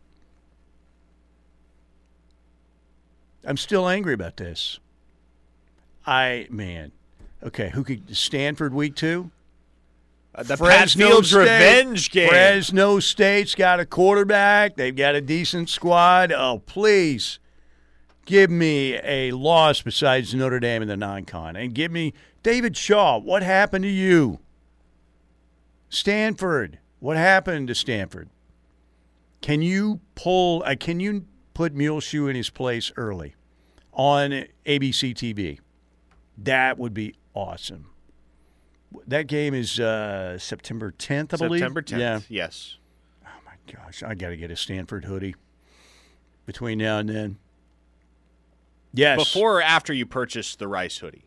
[3.45, 4.79] I'm still angry about this.
[6.05, 6.91] I, man.
[7.43, 8.15] Okay, who could.
[8.15, 9.31] Stanford week two?
[10.33, 12.29] Uh, the Fresno Fields State- revenge game.
[12.29, 14.75] Fresno State's got a quarterback.
[14.75, 16.31] They've got a decent squad.
[16.31, 17.39] Oh, please
[18.25, 23.19] give me a loss besides Notre Dame in the non-con, and give me David Shaw.
[23.19, 24.39] What happened to you?
[25.89, 26.79] Stanford.
[26.99, 28.29] What happened to Stanford?
[29.41, 30.63] Can you pull?
[30.65, 31.25] Uh, can you
[31.56, 33.34] put Muleshoe in his place early
[33.93, 35.58] on ABC TV?
[36.38, 37.88] That would be awesome.
[39.08, 41.60] That game is uh, September 10th, I believe.
[41.60, 41.97] September 10th.
[41.99, 42.20] Yeah.
[42.30, 42.78] Yes.
[43.26, 45.36] Oh my gosh, I got to get a Stanford hoodie
[46.45, 47.38] between now and then.
[48.93, 49.18] Yes.
[49.18, 51.24] Before or after you purchase the Rice hoodie?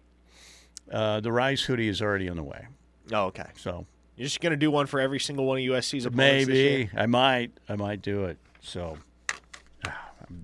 [0.90, 2.66] uh, the Rice hoodie is already on the way,
[3.12, 3.44] Oh, okay.
[3.56, 3.84] so
[4.16, 7.04] You're just going to do one for every single one of USC's opponents maybe I
[7.04, 8.38] might, I might do it.
[8.62, 8.96] So.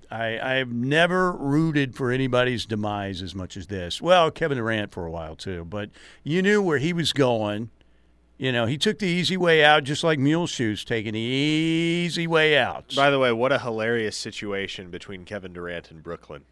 [0.09, 4.01] I, I've never rooted for anybody's demise as much as this.
[4.01, 5.89] Well, Kevin Durant for a while too, but
[6.23, 7.69] you knew where he was going.
[8.37, 12.57] You know, he took the easy way out, just like Muleshoe's taking the easy way
[12.57, 12.93] out.
[12.95, 16.43] By the way, what a hilarious situation between Kevin Durant and Brooklyn.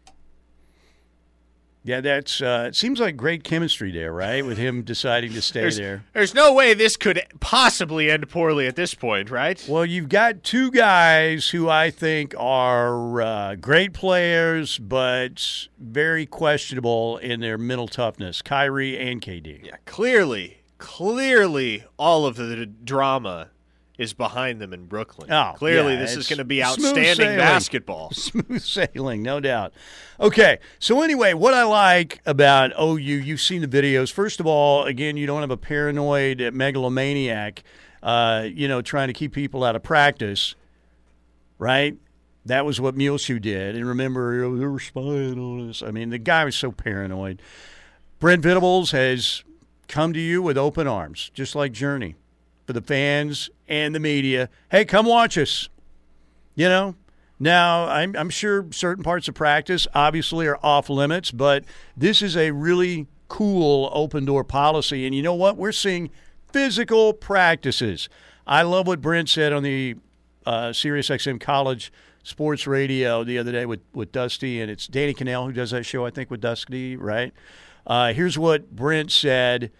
[1.86, 2.40] Yeah, that's.
[2.40, 4.44] Uh, it seems like great chemistry there, right?
[4.44, 6.02] With him deciding to stay There's, there.
[6.14, 9.62] there's no way this could possibly end poorly at this point, right?
[9.68, 17.18] Well, you've got two guys who I think are uh, great players, but very questionable
[17.18, 18.40] in their mental toughness.
[18.40, 19.66] Kyrie and KD.
[19.66, 23.50] Yeah, clearly, clearly, all of the drama
[23.96, 25.30] is behind them in Brooklyn.
[25.32, 28.10] Oh, clearly, yeah, this is going to be outstanding basketball.
[28.12, 29.72] Smooth sailing, no doubt.
[30.18, 34.12] Okay, so anyway, what I like about OU, you've seen the videos.
[34.12, 37.62] First of all, again, you don't have a paranoid megalomaniac,
[38.02, 40.56] uh, you know, trying to keep people out of practice,
[41.58, 41.96] right?
[42.46, 43.76] That was what Muleshoe did.
[43.76, 45.82] And remember, you they were spying on us.
[45.82, 47.40] I mean, the guy was so paranoid.
[48.18, 49.44] Brent Venables has
[49.86, 52.16] come to you with open arms, just like Journey,
[52.66, 54.48] for the fans and the media.
[54.70, 55.68] Hey, come watch us.
[56.54, 56.94] You know,
[57.38, 61.64] now I'm, I'm sure certain parts of practice obviously are off limits, but
[61.96, 65.06] this is a really cool open door policy.
[65.06, 65.56] And you know what?
[65.56, 66.10] We're seeing
[66.52, 68.08] physical practices.
[68.46, 69.96] I love what Brent said on the
[70.46, 71.92] uh, SiriusXM College
[72.22, 75.84] Sports Radio the other day with, with Dusty, and it's Danny Kanell who does that
[75.84, 77.32] show, I think, with Dusty, right?
[77.86, 79.70] Uh, here's what Brent said.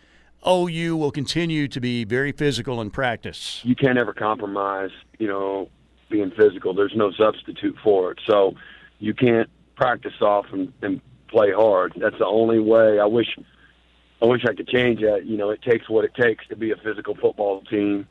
[0.47, 3.61] OU will continue to be very physical in practice.
[3.65, 5.69] you can't ever compromise, you know,
[6.11, 6.75] being physical.
[6.75, 8.19] There's no substitute for it.
[8.27, 8.55] So
[8.99, 11.95] you can't practice off and, and play hard.
[11.97, 13.01] That's the only way.
[13.01, 13.37] I wish
[14.23, 15.27] I wish I could change that.
[15.27, 18.07] You know, it takes what it takes to be a physical football team.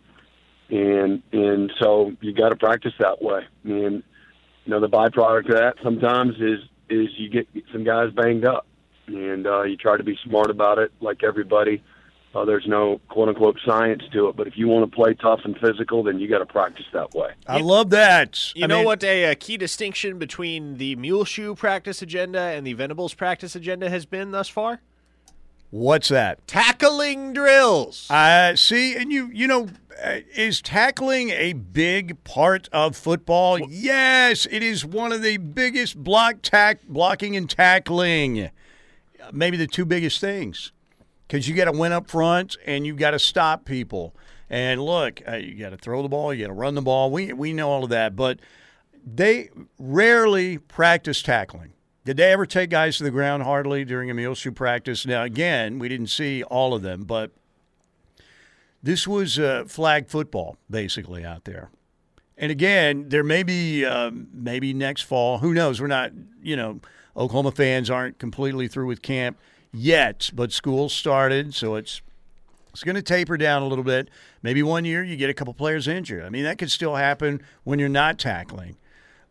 [0.69, 3.45] And and so you got to practice that way.
[3.63, 4.03] And
[4.65, 6.59] you know, the byproduct of that sometimes is
[6.89, 8.67] is you get some guys banged up.
[9.07, 11.83] And uh, you try to be smart about it like everybody.
[12.35, 15.41] Uh, there's no quote unquote science to it, but if you want to play tough
[15.43, 17.31] and physical, then you got to practice that way.
[17.47, 18.51] I love that.
[18.55, 22.65] You I know mean, what a, uh key distinction between the Muleshoe practice agenda and
[22.65, 24.81] the Venables practice agenda has been thus far?
[25.69, 26.45] What's that?
[26.47, 28.07] Tackling drills.
[28.09, 29.69] Uh, see, and you you know,
[30.03, 33.59] uh, is tackling a big part of football?
[33.59, 38.49] yes, it is one of the biggest block tack blocking and tackling.
[39.31, 40.71] Maybe the two biggest things,
[41.27, 44.15] because you got to win up front and you got to stop people.
[44.49, 47.09] And look, uh, you got to throw the ball, you got to run the ball.
[47.09, 48.39] We we know all of that, but
[49.05, 49.49] they
[49.79, 51.73] rarely practice tackling.
[52.05, 55.05] Did they ever take guys to the ground hardly during a Muleshoe practice?
[55.05, 57.31] Now, again, we didn't see all of them, but
[58.81, 61.69] this was uh, flag football basically out there.
[62.37, 65.37] And again, there may be um, maybe next fall.
[65.37, 65.79] Who knows?
[65.79, 66.11] We're not,
[66.41, 66.81] you know,
[67.15, 69.37] Oklahoma fans aren't completely through with camp
[69.73, 72.01] yet, but school started, so it's
[72.71, 74.09] it's going to taper down a little bit.
[74.41, 76.23] Maybe one year you get a couple players injured.
[76.23, 78.77] I mean, that could still happen when you're not tackling.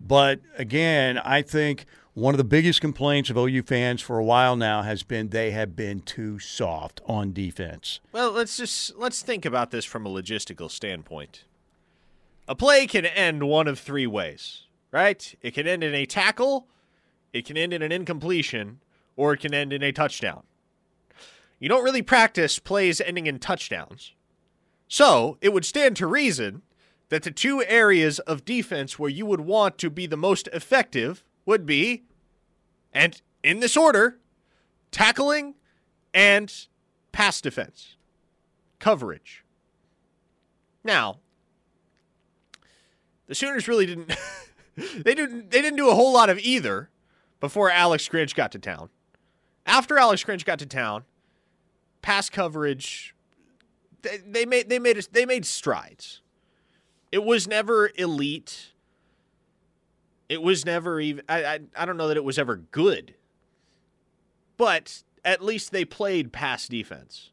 [0.01, 4.55] But again, I think one of the biggest complaints of OU fans for a while
[4.55, 8.01] now has been they have been too soft on defense.
[8.13, 11.45] Well, let's just let's think about this from a logistical standpoint.
[12.47, 15.35] A play can end one of three ways, right?
[15.43, 16.67] It can end in a tackle,
[17.33, 18.81] it can end in an incompletion,
[19.17, 20.43] or it can end in a touchdown.
[21.59, 24.15] You don't really practice plays ending in touchdowns.
[24.89, 26.63] So, it would stand to reason
[27.09, 31.25] that the two areas of defense where you would want to be the most effective
[31.47, 32.05] would be,
[32.93, 34.19] and in this order,
[34.91, 35.55] tackling
[36.13, 36.67] and
[37.13, 37.97] pass defense,
[38.79, 39.45] coverage.
[40.85, 41.21] Now,
[43.27, 44.15] the Sooners really didn't
[44.77, 46.91] they didn't they didn't do a whole lot of either
[47.41, 48.89] before Alex Grinch got to town.
[49.67, 51.05] After Alex Grinch got to town,
[52.03, 53.15] pass coverage
[54.03, 56.21] they, they made they made they made strides.
[57.11, 58.73] It was never elite.
[60.29, 63.15] It was never even I, I I don't know that it was ever good.
[64.57, 67.31] But at least they played pass defense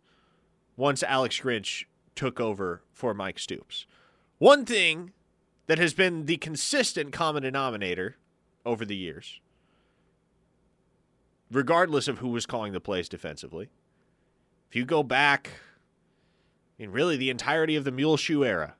[0.77, 3.85] once Alex Grinch took over for Mike Stoops.
[4.37, 5.11] One thing
[5.67, 8.17] that has been the consistent common denominator
[8.65, 9.39] over the years,
[11.51, 13.69] regardless of who was calling the plays defensively,
[14.69, 15.51] if you go back
[16.77, 18.75] in really the entirety of the Muleshoe era,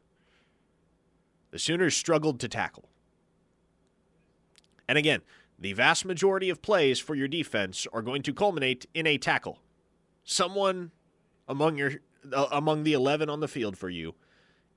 [1.51, 2.89] the Sooners struggled to tackle.
[4.87, 5.21] And again,
[5.57, 9.59] the vast majority of plays for your defense are going to culminate in a tackle.
[10.23, 10.91] Someone
[11.47, 11.93] among your
[12.31, 14.13] uh, among the 11 on the field for you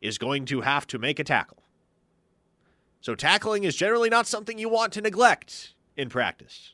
[0.01, 1.63] is going to have to make a tackle.
[3.01, 6.73] So tackling is generally not something you want to neglect in practice.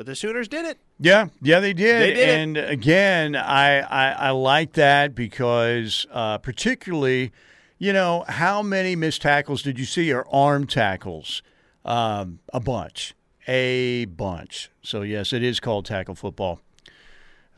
[0.00, 0.78] But the Sooners did it.
[0.98, 2.00] Yeah, yeah, they did.
[2.00, 2.38] They did it.
[2.38, 7.32] and again, I, I I like that because uh, particularly,
[7.76, 11.42] you know, how many missed tackles did you see or arm tackles?
[11.84, 13.14] Um, a bunch,
[13.46, 14.70] a bunch.
[14.80, 16.62] So yes, it is called tackle football.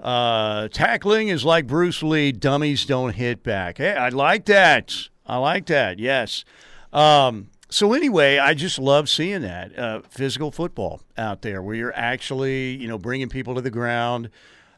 [0.01, 2.33] Uh, tackling is like Bruce Lee.
[2.33, 3.79] Dummies don't hit back.
[3.79, 4.93] Hey, I like that.
[5.25, 6.01] I like that.
[6.01, 6.45] Yes.
[6.93, 11.97] Um, so anyway, I just love seeing that uh, physical football out there, where you're
[11.97, 14.29] actually, you know, bringing people to the ground.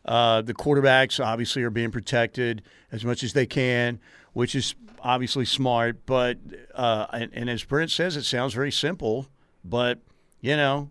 [0.04, 3.98] Uh, the quarterbacks obviously are being protected as much as they can,
[4.32, 6.06] which is obviously smart.
[6.06, 6.38] But
[6.74, 9.26] uh, and, and as Brent says, it sounds very simple,
[9.64, 9.98] but
[10.40, 10.90] you know,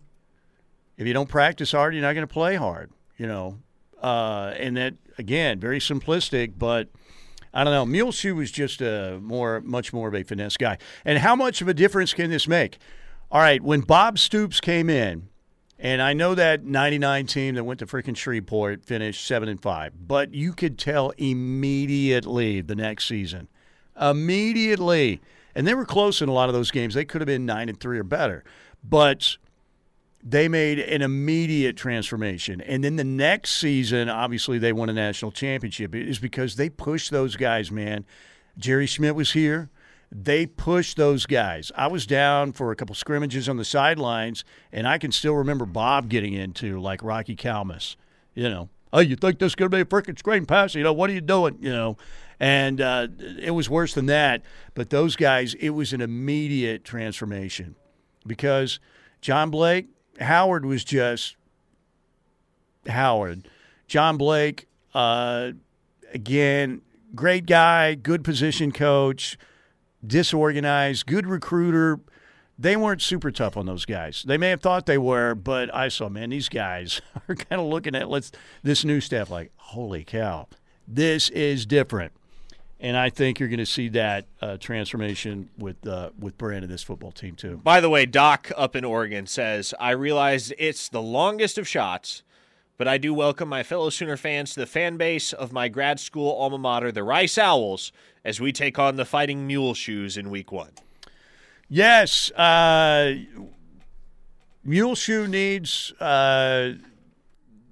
[0.98, 2.90] if you don't practice hard, you're not going to play hard.
[3.16, 3.58] You know,
[4.02, 6.88] uh, and that again, very simplistic, but
[7.54, 7.86] I don't know.
[7.86, 10.76] Mule Muleshoe was just a more, much more of a finesse guy.
[11.04, 12.78] And how much of a difference can this make?
[13.30, 15.28] All right, when Bob Stoops came in,
[15.78, 19.92] and I know that '99 team that went to freaking Shreveport finished seven and five,
[20.06, 23.48] but you could tell immediately the next season,
[24.00, 25.20] immediately,
[25.54, 26.94] and they were close in a lot of those games.
[26.94, 28.44] They could have been nine and three or better,
[28.82, 29.36] but
[30.24, 32.62] they made an immediate transformation.
[32.62, 35.94] And then the next season, obviously, they won a national championship.
[35.94, 38.06] It is because they pushed those guys, man.
[38.56, 39.68] Jerry Schmidt was here.
[40.10, 41.70] They pushed those guys.
[41.76, 45.66] I was down for a couple scrimmages on the sidelines, and I can still remember
[45.66, 47.96] Bob getting into like Rocky Calmus.
[48.34, 50.74] You know, oh, you think this is going to be a freaking screen pass?
[50.74, 51.58] You know, what are you doing?
[51.60, 51.96] You know,
[52.40, 53.08] and uh,
[53.38, 54.42] it was worse than that.
[54.74, 57.74] But those guys, it was an immediate transformation
[58.26, 58.78] because
[59.20, 59.88] John Blake,
[60.20, 61.36] Howard was just
[62.86, 63.48] Howard.
[63.86, 65.52] John Blake, uh,
[66.12, 66.82] again,
[67.14, 69.36] great guy, good position coach,
[70.06, 72.00] disorganized, good recruiter.
[72.58, 74.24] They weren't super tough on those guys.
[74.26, 77.66] They may have thought they were, but I saw, man, these guys are kind of
[77.66, 78.30] looking at let's
[78.62, 80.48] this new staff like, holy cow,
[80.86, 82.12] this is different.
[82.84, 86.70] And I think you're going to see that uh, transformation with uh, with Brent and
[86.70, 87.56] this football team too.
[87.64, 92.24] By the way, Doc up in Oregon says, I realize it's the longest of shots,
[92.76, 95.98] but I do welcome my fellow Sooner fans to the fan base of my grad
[95.98, 97.90] school alma mater, the Rice Owls,
[98.22, 100.72] as we take on the Fighting Muleshoes in week one.
[101.70, 103.14] Yes, uh,
[104.62, 106.72] Muleshoe needs uh,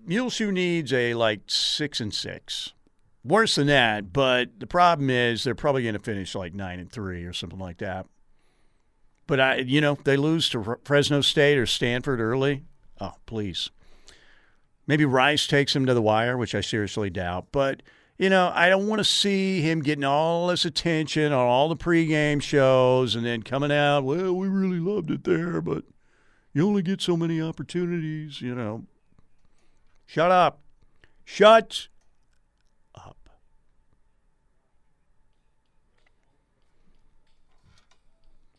[0.06, 2.72] Muleshoe needs a like six and six.
[3.24, 6.90] Worse than that, but the problem is they're probably going to finish like nine and
[6.90, 8.06] three or something like that.
[9.28, 12.64] But I, you know, they lose to Fresno State or Stanford early.
[13.00, 13.70] Oh, please.
[14.88, 17.46] Maybe Rice takes him to the wire, which I seriously doubt.
[17.52, 17.82] But
[18.18, 21.76] you know, I don't want to see him getting all this attention on all the
[21.76, 24.04] pregame shows and then coming out.
[24.04, 25.84] Well, we really loved it there, but
[26.52, 28.40] you only get so many opportunities.
[28.40, 28.84] You know,
[30.06, 30.60] shut up,
[31.24, 31.88] shut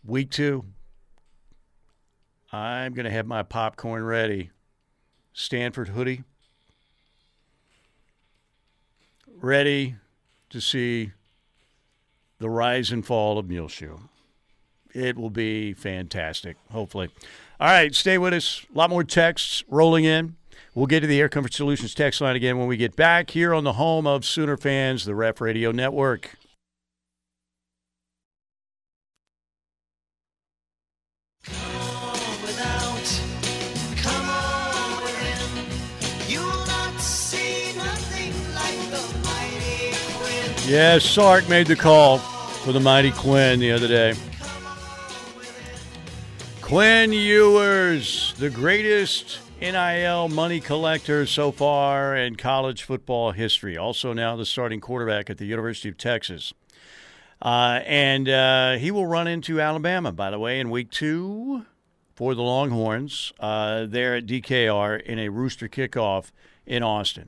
[0.06, 0.66] Week two.
[2.52, 4.52] I'm going to have my popcorn ready.
[5.34, 6.24] Stanford hoodie.
[9.42, 9.96] Ready
[10.50, 11.12] to see
[12.40, 13.98] the rise and fall of Muleshoe.
[14.94, 17.10] It will be fantastic, hopefully.
[17.60, 18.66] All right, stay with us.
[18.74, 20.36] A lot more texts rolling in.
[20.76, 23.54] We'll get to the Air Comfort Solutions text line again when we get back here
[23.54, 26.36] on the home of Sooner fans, the Ref Radio Network.
[40.66, 44.14] Yeah, Sark made the call for the mighty Quinn the other day.
[46.62, 53.78] Quinn Ewers, the greatest NIL money collector so far in college football history.
[53.78, 56.54] Also, now the starting quarterback at the University of Texas.
[57.42, 61.66] Uh, and uh, he will run into Alabama, by the way, in week two
[62.16, 66.32] for the Longhorns uh, there at DKR in a rooster kickoff
[66.66, 67.28] in Austin.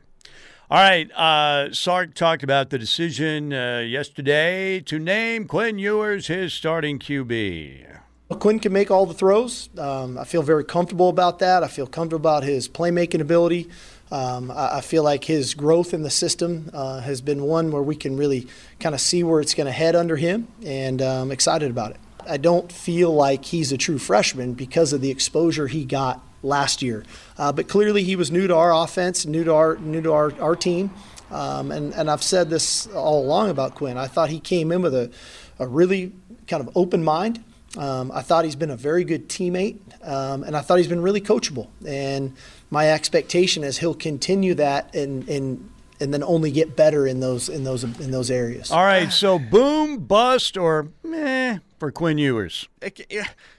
[0.67, 1.11] All right.
[1.11, 7.99] Uh, Sark talked about the decision uh, yesterday to name Quinn Ewers his starting QB.
[8.29, 9.69] Well, Quinn can make all the throws.
[9.77, 11.63] Um, I feel very comfortable about that.
[11.63, 13.69] I feel comfortable about his playmaking ability.
[14.09, 17.83] Um, I, I, feel like his growth in the system uh, has been one where
[17.83, 18.47] we can really
[18.79, 21.91] kind of see where it's going to head under him, and I'm um, excited about
[21.91, 21.97] it.
[22.27, 26.81] I don't feel like he's a true freshman because of the exposure he got last
[26.81, 27.03] year.
[27.37, 30.33] Uh, but clearly, he was new to our offense, new to our new to our,
[30.41, 30.91] our team.
[31.31, 33.97] Um, and, and I've said this all along about Quinn.
[33.97, 35.11] I thought he came in with a,
[35.59, 36.13] a really
[36.47, 37.43] kind of open mind.
[37.77, 41.01] Um, I thought he's been a very good teammate, um, and I thought he's been
[41.01, 41.67] really coachable.
[41.85, 42.33] And
[42.69, 45.69] my expectation is he'll continue that and and
[45.99, 48.71] and then only get better in those in those in those areas.
[48.71, 52.67] All right, so boom, bust, or meh for Quinn Ewers.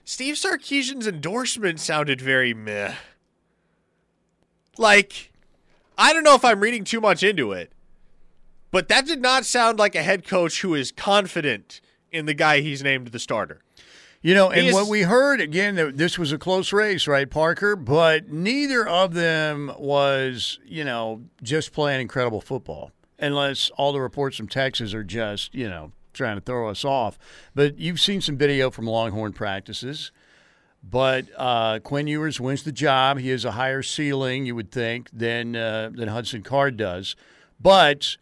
[0.05, 2.95] Steve Sarkisian's endorsement sounded very meh.
[4.79, 5.33] Like,
[5.97, 7.73] I don't know if I'm reading too much into it,
[8.71, 11.81] but that did not sound like a head coach who is confident
[12.13, 13.63] in the guy he's named the starter.
[14.27, 17.77] You know, and what we heard again, that this was a close race, right, Parker?
[17.77, 24.37] But neither of them was, you know, just playing incredible football, unless all the reports
[24.37, 27.21] from Texas are just, you know, trying to throw us off.
[27.55, 30.11] But you've seen some video from Longhorn practices.
[30.83, 33.21] But uh, Quinn Ewers wins the job.
[33.21, 37.15] He has a higher ceiling, you would think, than uh, than Hudson Card does.
[37.61, 38.17] But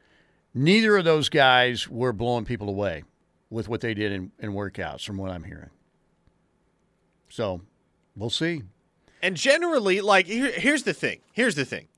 [0.52, 3.04] neither of those guys were blowing people away
[3.48, 5.70] with what they did in, in workouts, from what I'm hearing.
[7.34, 7.62] So
[8.14, 8.62] we'll see.
[9.20, 11.18] And generally, like, here, here's the thing.
[11.32, 11.88] Here's the thing.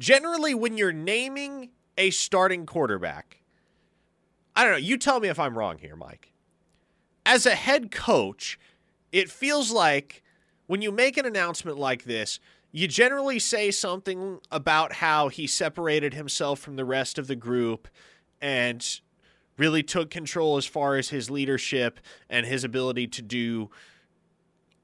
[0.00, 3.42] Generally, when you're naming a starting quarterback,
[4.56, 4.78] I don't know.
[4.78, 6.32] You tell me if I'm wrong here, Mike.
[7.24, 8.58] As a head coach,
[9.12, 10.24] it feels like
[10.66, 12.40] when you make an announcement like this,
[12.72, 17.86] you generally say something about how he separated himself from the rest of the group
[18.40, 19.00] and
[19.58, 23.70] really took control as far as his leadership and his ability to do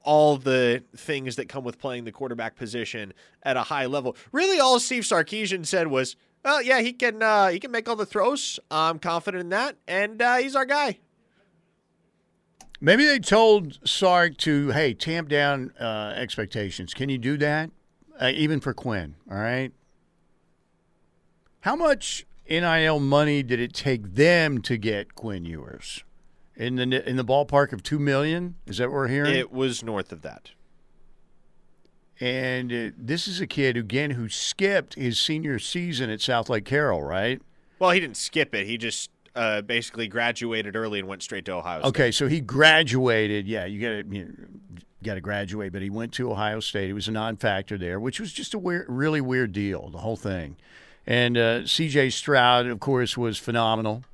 [0.03, 4.15] all the things that come with playing the quarterback position at a high level.
[4.31, 7.95] Really, all Steve Sarkisian said was, "Well, yeah, he can uh, he can make all
[7.95, 8.59] the throws.
[8.69, 10.99] I'm confident in that, and uh, he's our guy."
[12.79, 16.93] Maybe they told Sark to, "Hey, tamp down uh, expectations.
[16.93, 17.71] Can you do that,
[18.19, 19.15] uh, even for Quinn?
[19.31, 19.71] All right.
[21.61, 26.03] How much NIL money did it take them to get Quinn Ewers?"
[26.55, 28.55] In the in the ballpark of two million.
[28.67, 29.35] Is that what we're hearing?
[29.35, 30.51] It was north of that.
[32.19, 37.01] And uh, this is a kid again who skipped his senior season at Southlake Carroll,
[37.01, 37.41] right?
[37.79, 38.67] Well, he didn't skip it.
[38.67, 41.79] He just uh, basically graduated early and went straight to Ohio.
[41.79, 41.87] State.
[41.89, 43.47] Okay, so he graduated.
[43.47, 44.47] Yeah, you got to you
[45.03, 46.87] got to graduate, but he went to Ohio State.
[46.87, 50.15] He was a non-factor there, which was just a weird, really weird deal, the whole
[50.15, 50.55] thing.
[51.05, 52.11] And uh, C.J.
[52.11, 54.05] Stroud, of course, was phenomenal.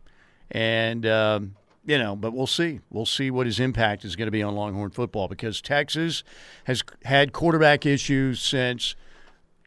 [0.50, 2.82] And um, you know, but we'll see.
[2.90, 6.24] We'll see what his impact is going to be on Longhorn football because Texas
[6.66, 8.96] has had quarterback issues since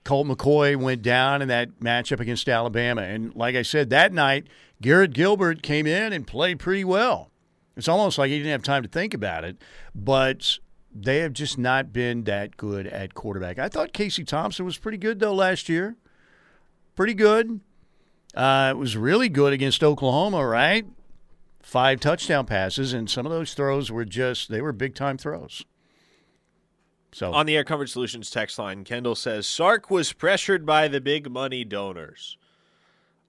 [0.05, 3.03] Colt McCoy went down in that matchup against Alabama.
[3.03, 4.47] And like I said, that night,
[4.81, 7.31] Garrett Gilbert came in and played pretty well.
[7.77, 9.57] It's almost like he didn't have time to think about it,
[9.95, 10.59] but
[10.95, 13.59] they have just not been that good at quarterback.
[13.59, 15.97] I thought Casey Thompson was pretty good, though, last year.
[16.95, 17.61] Pretty good.
[18.35, 20.85] Uh, it was really good against Oklahoma, right?
[21.63, 25.65] Five touchdown passes, and some of those throws were just, they were big time throws.
[27.13, 31.01] So On the Air Comfort Solutions text line, Kendall says Sark was pressured by the
[31.01, 32.37] big money donors.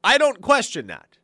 [0.04, 1.18] I don't question that.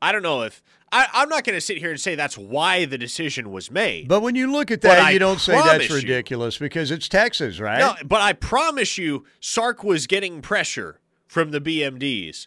[0.00, 0.62] I don't know if
[0.92, 4.08] I, I'm not going to sit here and say that's why the decision was made.
[4.08, 7.60] But when you look at that, you don't say that's you- ridiculous because it's Texas,
[7.60, 7.80] right?
[7.80, 12.46] No, but I promise you, Sark was getting pressure from the BMDs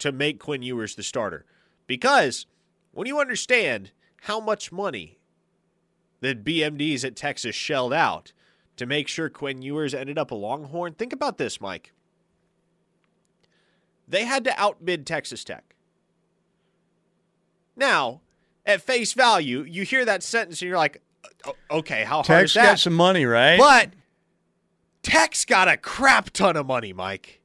[0.00, 1.44] to make Quinn Ewers the starter.
[1.86, 2.46] Because
[2.92, 3.92] when you understand
[4.22, 5.18] how much money
[6.20, 8.32] that BMDs at Texas shelled out
[8.76, 11.92] to make sure Quinn Ewers ended up a Longhorn, think about this, Mike.
[14.06, 15.74] They had to outbid Texas Tech.
[17.76, 18.20] Now,
[18.64, 21.02] at face value, you hear that sentence and you're like,
[21.70, 22.64] okay, how hard Tex is that?
[22.64, 23.58] got some money, right?
[23.58, 23.90] But
[25.02, 27.40] Tech's got a crap ton of money, Mike.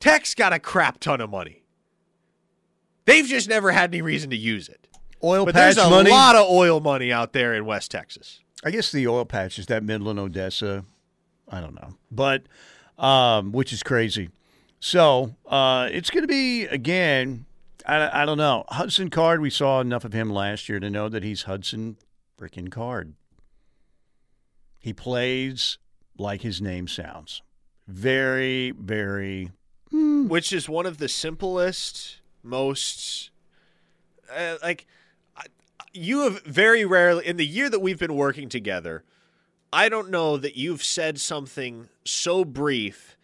[0.00, 1.61] Tech's got a crap ton of money.
[3.04, 4.86] They've just never had any reason to use it.
[5.22, 6.10] oil But patch there's a money.
[6.10, 8.40] lot of oil money out there in West Texas.
[8.64, 10.84] I guess the oil patch is that Midland, Odessa.
[11.48, 12.44] I don't know, but
[12.98, 14.30] um, which is crazy.
[14.80, 17.44] So uh, it's going to be again.
[17.86, 18.64] I, I don't know.
[18.68, 19.40] Hudson Card.
[19.40, 21.96] We saw enough of him last year to know that he's Hudson
[22.40, 23.14] freaking Card.
[24.78, 25.78] He plays
[26.16, 27.42] like his name sounds.
[27.88, 29.50] Very, very.
[29.90, 33.30] which is one of the simplest, most
[34.34, 34.86] uh, like
[35.92, 39.04] you have very rarely in the year that we've been working together.
[39.72, 43.16] I don't know that you've said something so brief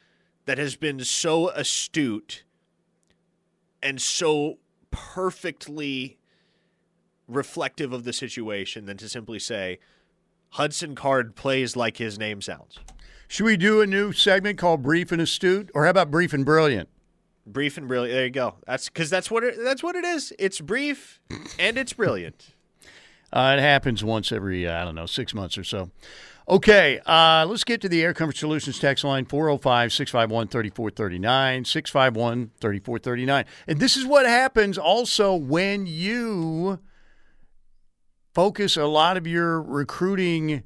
[0.47, 2.45] that has been so astute
[3.83, 4.59] and so
[4.91, 6.19] perfectly
[7.27, 9.79] reflective of the situation than to simply say
[10.51, 12.79] Hudson Card plays like his name sounds.
[13.29, 16.47] Should we do a new segment called Brief and Astute, or how about Brief and
[16.47, 16.89] Brilliant?
[17.53, 18.15] Brief and brilliant.
[18.15, 18.57] There you go.
[18.67, 20.33] That's because that's what it, that's what it is.
[20.39, 21.21] It's brief
[21.59, 22.55] and it's brilliant.
[23.33, 25.91] Uh, it happens once every, uh, I don't know, six months or so.
[26.49, 31.65] Okay, uh, let's get to the Air Comfort Solutions text line 405 651 3439.
[31.67, 33.45] 651 3439.
[33.67, 36.79] And this is what happens also when you
[38.33, 40.63] focus a lot of your recruiting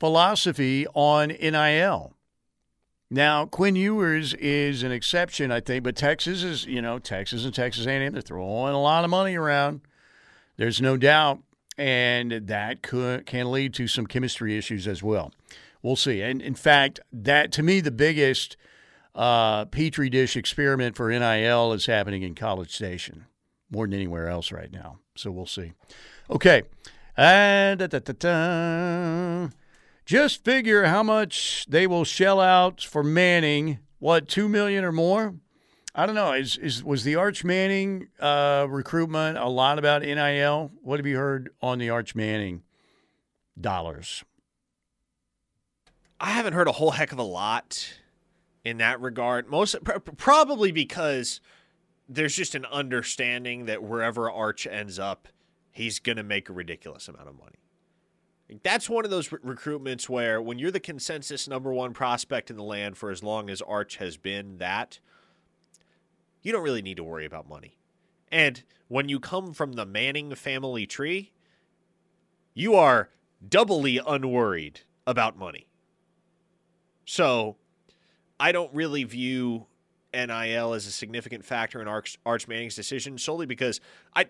[0.00, 2.14] philosophy on NIL.
[3.10, 7.52] Now, Quinn Ewers is an exception, I think, but Texas is, you know, Texas and
[7.52, 9.80] Texas A&M, they're throwing a lot of money around.
[10.56, 11.40] There's no doubt,
[11.76, 15.32] and that could can lead to some chemistry issues as well.
[15.82, 16.20] We'll see.
[16.22, 18.56] And in fact, that to me the biggest
[19.14, 23.26] uh, petri dish experiment for NIL is happening in College Station
[23.70, 24.98] more than anywhere else right now.
[25.16, 25.72] So we'll see.
[26.28, 26.62] Okay.
[27.16, 29.59] Da, da, da, da.
[30.10, 33.78] Just figure how much they will shell out for Manning.
[34.00, 35.36] What two million or more?
[35.94, 36.32] I don't know.
[36.32, 40.72] Is is was the Arch Manning uh, recruitment a lot about NIL?
[40.82, 42.64] What have you heard on the Arch Manning
[43.60, 44.24] dollars?
[46.18, 47.94] I haven't heard a whole heck of a lot
[48.64, 49.48] in that regard.
[49.48, 51.40] Most pr- probably because
[52.08, 55.28] there's just an understanding that wherever Arch ends up,
[55.70, 57.59] he's going to make a ridiculous amount of money.
[58.62, 62.56] That's one of those re- recruitments where when you're the consensus number one prospect in
[62.56, 64.98] the land for as long as Arch has been that,
[66.42, 67.78] you don't really need to worry about money.
[68.32, 71.32] And when you come from the Manning family tree,
[72.54, 73.10] you are
[73.46, 75.66] doubly unworried about money.
[77.04, 77.56] So
[78.38, 79.66] I don't really view
[80.12, 83.80] NIL as a significant factor in Arch, Arch Manning's decision solely because
[84.14, 84.26] I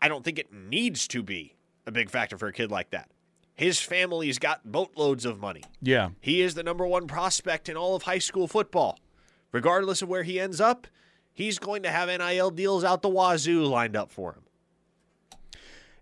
[0.00, 1.54] I don't think it needs to be
[1.86, 3.08] a big factor for a kid like that.
[3.54, 5.62] His family's got boatloads of money.
[5.80, 6.10] Yeah.
[6.20, 8.98] He is the number one prospect in all of high school football.
[9.52, 10.88] Regardless of where he ends up,
[11.32, 14.40] he's going to have NIL deals out the wazoo lined up for him.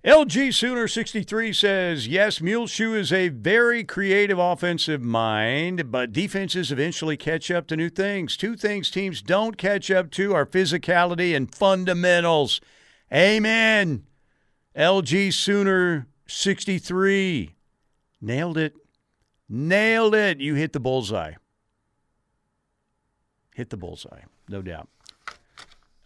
[0.05, 7.16] LG Sooner 63 says, yes, Muleshoe is a very creative offensive mind, but defenses eventually
[7.16, 8.37] catch up to new things.
[8.37, 12.61] Two things teams don't catch up to are physicality and fundamentals.
[13.12, 14.05] Amen.
[14.74, 17.55] LG Sooner 63.
[18.21, 18.75] Nailed it.
[19.49, 20.41] Nailed it.
[20.41, 21.33] You hit the bullseye.
[23.55, 24.89] Hit the bullseye, no doubt.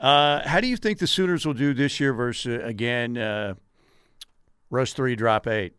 [0.01, 3.55] Uh, how do you think the Sooners will do this year versus, uh, again, uh,
[4.69, 5.75] rush three, drop eight?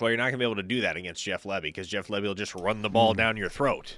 [0.00, 2.08] Well, you're not going to be able to do that against Jeff Lebby because Jeff
[2.08, 3.18] Lebby will just run the ball Hmm.
[3.18, 3.96] down your throat,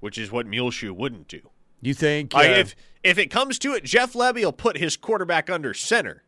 [0.00, 1.40] which is what Muleshoe wouldn't do.
[1.80, 2.34] You think?
[2.34, 5.72] Uh, Like, if if it comes to it, Jeff Lebby will put his quarterback under
[5.72, 6.24] center,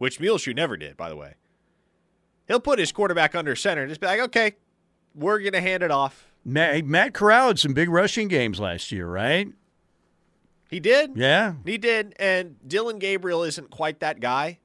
[0.00, 1.34] which Muleshoe never did, by the way.
[2.48, 4.54] He'll put his quarterback under center and just be like, okay,
[5.14, 6.26] we're going to hand it off.
[6.42, 9.48] Matt, Matt Corral had some big rushing games last year, right?
[10.70, 11.16] He did.
[11.16, 11.52] Yeah.
[11.66, 12.14] He did.
[12.18, 14.58] And Dillon Gabriel isn't quite that guy.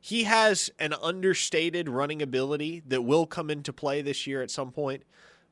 [0.00, 4.70] He has an understated running ability that will come into play this year at some
[4.70, 5.02] point,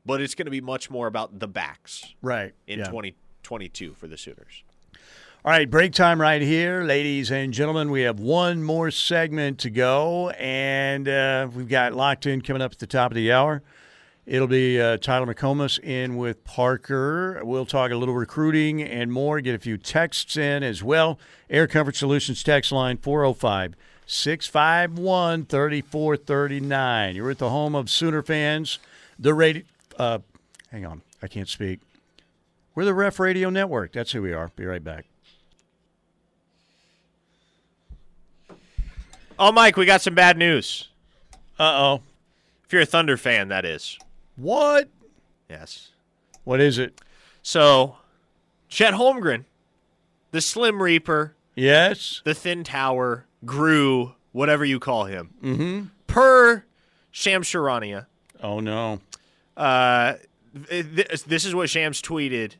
[0.05, 2.53] but it's going to be much more about the backs Right.
[2.65, 2.85] in yeah.
[2.85, 4.63] 2022 for the Sooners.
[5.47, 7.89] All right, break time right here, ladies and gentlemen.
[7.89, 12.73] We have one more segment to go, and uh, we've got locked in coming up
[12.73, 13.63] at the top of the hour.
[14.25, 17.39] It'll be uh, Tyler McComas in with Parker.
[17.45, 21.17] We'll talk a little recruiting and more, get a few texts in as well.
[21.49, 23.73] Air Comfort Solutions text line 405
[24.05, 27.15] 651 3439.
[27.15, 28.79] You're at the home of Sooner fans.
[29.17, 29.63] The radio.
[29.97, 30.19] Uh,
[30.71, 31.79] hang on, I can't speak.
[32.75, 33.93] We're the Ref Radio Network.
[33.93, 34.51] That's who we are.
[34.57, 35.05] Be right back.
[39.39, 40.89] Oh, Mike, we got some bad news.
[41.59, 42.01] Uh oh.
[42.65, 43.97] If you're a Thunder fan, that is.
[44.35, 44.89] What?
[45.49, 45.89] Yes.
[46.43, 46.99] What is it?
[47.41, 47.97] So,
[48.67, 49.45] Chet Holmgren,
[50.31, 52.21] the Slim Reaper, Yes.
[52.25, 55.81] the Thin Tower, Gru, whatever you call him, Mm-hmm.
[56.07, 56.63] per
[57.11, 58.05] Shams Charania,
[58.43, 58.99] Oh no.
[59.55, 60.15] uh,
[60.69, 62.53] th- this is what Shams tweeted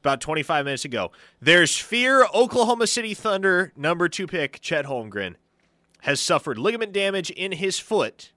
[0.00, 1.12] about 25 minutes ago.
[1.40, 5.36] There's fear Oklahoma City Thunder number two pick Chet Holmgren
[6.06, 8.30] has suffered ligament damage in his foot,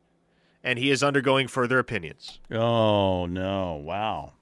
[0.64, 2.40] and he is undergoing further opinions.
[2.52, 3.76] Oh no.
[3.76, 4.34] Wow.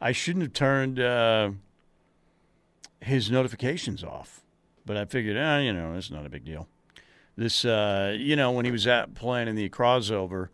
[0.00, 1.50] I shouldn't have turned uh,
[3.02, 4.40] his notifications off,
[4.86, 6.66] but I figured, ah, you know, it's not a big deal.
[7.36, 10.48] This, uh, you know, when he was out playing in the crossover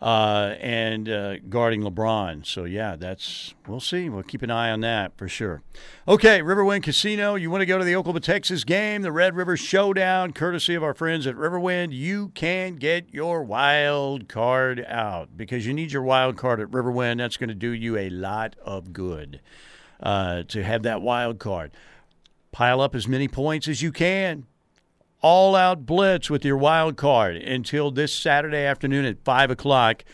[0.00, 2.44] uh, and uh, guarding LeBron.
[2.44, 4.08] So yeah, that's we'll see.
[4.08, 5.62] We'll keep an eye on that for sure.
[6.06, 7.34] Okay, Riverwind Casino.
[7.34, 10.82] You want to go to the Oklahoma Texas game, the Red River Showdown, courtesy of
[10.82, 11.92] our friends at Riverwind.
[11.92, 17.18] You can get your wild card out because you need your wild card at Riverwind.
[17.18, 19.40] That's going to do you a lot of good
[20.00, 21.72] uh, to have that wild card.
[22.52, 24.46] Pile up as many points as you can
[25.20, 30.04] all out blitz with your wild card until this Saturday afternoon at 5 o'clock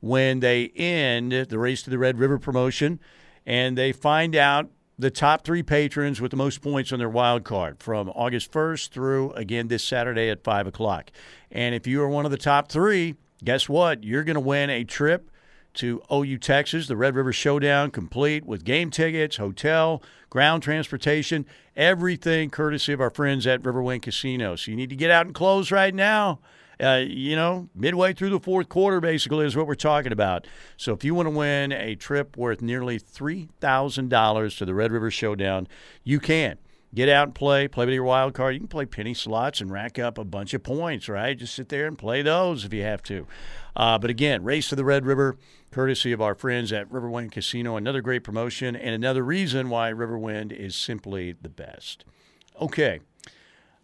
[0.00, 3.00] when they end the Race to the Red River promotion
[3.46, 7.42] and they find out the top three patrons with the most points on their wild
[7.42, 11.10] card from August 1st through again this Saturday at 5 o'clock.
[11.50, 14.04] And if you are one of the top three, guess what?
[14.04, 15.29] You're going to win a trip
[15.74, 22.50] to OU Texas, the Red River Showdown, complete with game tickets, hotel, ground transportation, everything
[22.50, 24.56] courtesy of our friends at Riverwind Casino.
[24.56, 26.40] So you need to get out and close right now.
[26.82, 30.46] Uh, you know, midway through the fourth quarter, basically, is what we're talking about.
[30.78, 35.10] So if you want to win a trip worth nearly $3,000 to the Red River
[35.10, 35.68] Showdown,
[36.04, 36.56] you can.
[36.92, 37.68] Get out and play.
[37.68, 38.54] Play with your wild card.
[38.54, 41.38] You can play penny slots and rack up a bunch of points, right?
[41.38, 43.26] Just sit there and play those if you have to.
[43.76, 45.36] Uh, but again, race to the Red River,
[45.70, 47.76] courtesy of our friends at Riverwind Casino.
[47.76, 52.04] Another great promotion and another reason why Riverwind is simply the best.
[52.60, 53.00] Okay.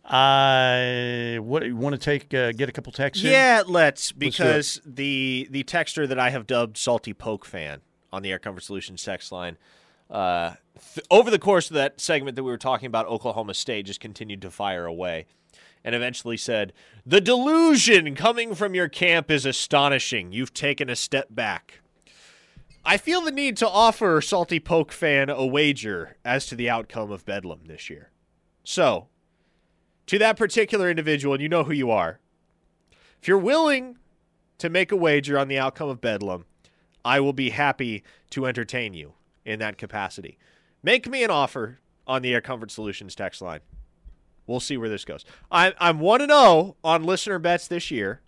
[0.04, 2.32] Uh, what you want to take?
[2.32, 3.24] Uh, get a couple texts.
[3.24, 3.30] in?
[3.30, 7.80] Yeah, let's because the the texter that I have dubbed Salty Poke fan
[8.12, 9.58] on the Air Comfort Solutions text line,
[10.08, 10.52] uh,
[10.94, 13.98] th- over the course of that segment that we were talking about, Oklahoma State just
[13.98, 15.26] continued to fire away,
[15.86, 16.74] and eventually said,
[17.06, 20.32] "The delusion coming from your camp is astonishing.
[20.32, 21.80] You've taken a step back."
[22.84, 27.10] I feel the need to offer Salty Poke fan a wager as to the outcome
[27.10, 28.10] of Bedlam this year.
[28.64, 29.08] So,
[30.06, 32.20] to that particular individual, and you know who you are,
[33.20, 33.98] if you're willing
[34.58, 36.46] to make a wager on the outcome of Bedlam,
[37.04, 39.14] I will be happy to entertain you
[39.44, 40.38] in that capacity.
[40.82, 43.60] Make me an offer on the Air Comfort Solutions text line.
[44.46, 45.24] We'll see where this goes.
[45.50, 48.20] I, I'm 1 0 on listener bets this year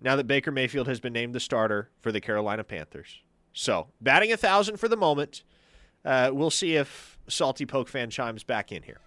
[0.00, 3.20] now that Baker Mayfield has been named the starter for the Carolina Panthers.
[3.52, 5.42] So, batting a 1,000 for the moment.
[6.04, 9.00] Uh, we'll see if Salty Poke fan chimes back in here.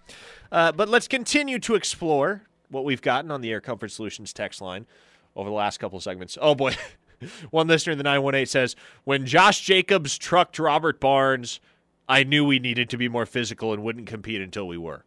[0.52, 4.60] Uh, but let's continue to explore what we've gotten on the Air Comfort Solutions text
[4.60, 4.86] line
[5.34, 6.38] over the last couple of segments.
[6.40, 6.76] Oh boy,
[7.50, 11.60] one listener in the 918 says, When Josh Jacobs trucked Robert Barnes,
[12.08, 15.04] I knew we needed to be more physical and wouldn't compete until we were.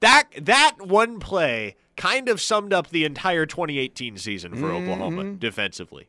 [0.00, 4.90] That that one play kind of summed up the entire 2018 season for Mm-hmm.
[4.90, 6.08] Oklahoma defensively.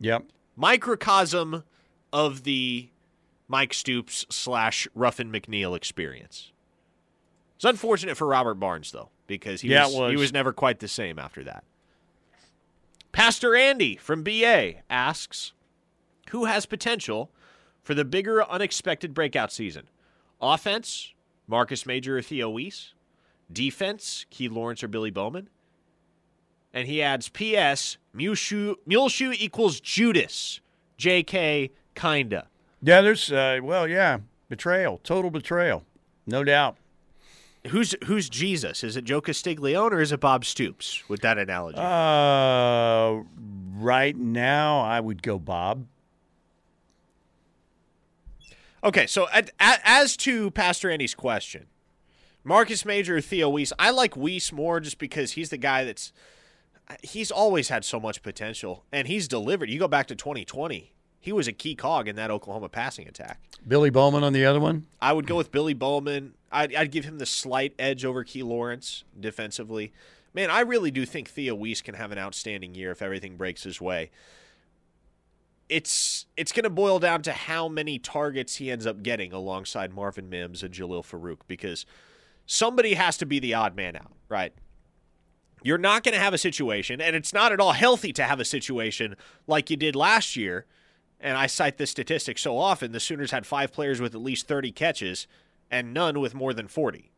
[0.00, 0.24] Yep.
[0.56, 1.64] Microcosm
[2.12, 2.90] of the
[3.48, 6.52] Mike Stoops slash Ruffin McNeill experience.
[7.56, 10.10] It's unfortunate for Robert Barnes though, because he Yeah, was, was.
[10.10, 11.64] he was never quite the same after that.
[13.12, 15.52] Pastor Andy from BA asks,
[16.30, 17.30] who has potential
[17.82, 19.88] for the bigger unexpected breakout season?
[20.40, 21.12] Offense,
[21.46, 22.92] Marcus Major or Theo Wease?
[23.52, 25.48] Defense, Key Lawrence or Billy Bowman?
[26.72, 27.98] And he adds, P.S.
[28.12, 30.60] Muleshoe, Muleshoe equals Judas.
[30.96, 31.70] J.K.
[31.94, 32.48] Kinda.
[32.82, 34.18] Yeah, there's uh, well, yeah,
[34.48, 35.84] betrayal, total betrayal,
[36.26, 36.76] no doubt.
[37.68, 38.84] Who's who's Jesus?
[38.84, 41.78] Is it Joe Castiglione or is it Bob Stoops with that analogy?
[41.78, 43.22] Uh,
[43.82, 45.86] right now, I would go Bob.
[48.82, 51.66] Okay, so at, at, as to Pastor Andy's question,
[52.44, 56.12] Marcus Major or Theo Wease, I like Wease more just because he's the guy that's
[57.02, 59.70] he's always had so much potential and he's delivered.
[59.70, 63.40] You go back to 2020, he was a key cog in that Oklahoma passing attack.
[63.66, 64.86] Billy Bowman on the other one.
[65.00, 66.34] I would go with Billy Bowman.
[66.52, 69.92] I'd, I'd give him the slight edge over Key Lawrence defensively.
[70.34, 73.62] Man, I really do think Theo Wease can have an outstanding year if everything breaks
[73.62, 74.10] his way.
[75.70, 79.94] It's it's going to boil down to how many targets he ends up getting alongside
[79.94, 81.86] Marvin Mims and Jalil Farooq because
[82.46, 84.52] somebody has to be the odd man out, right?
[85.62, 88.38] You're not going to have a situation, and it's not at all healthy to have
[88.38, 89.16] a situation
[89.46, 90.66] like you did last year.
[91.18, 94.46] And I cite this statistic so often the Sooners had five players with at least
[94.46, 95.26] 30 catches
[95.70, 97.10] and none with more than 40.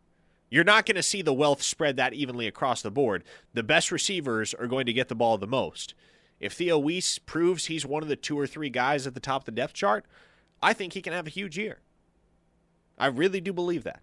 [0.48, 3.24] You're not going to see the wealth spread that evenly across the board.
[3.53, 5.94] The best receivers are going to get the ball the most.
[6.39, 9.43] If Theo Wease proves he's one of the two or three guys at the top
[9.43, 10.05] of the depth chart,
[10.62, 11.81] I think he can have a huge year.
[12.97, 14.03] I really do believe that.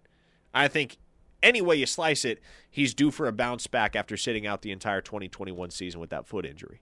[0.52, 0.98] I think
[1.44, 4.72] any way you slice it, he's due for a bounce back after sitting out the
[4.72, 6.80] entire 2021 season with that foot injury.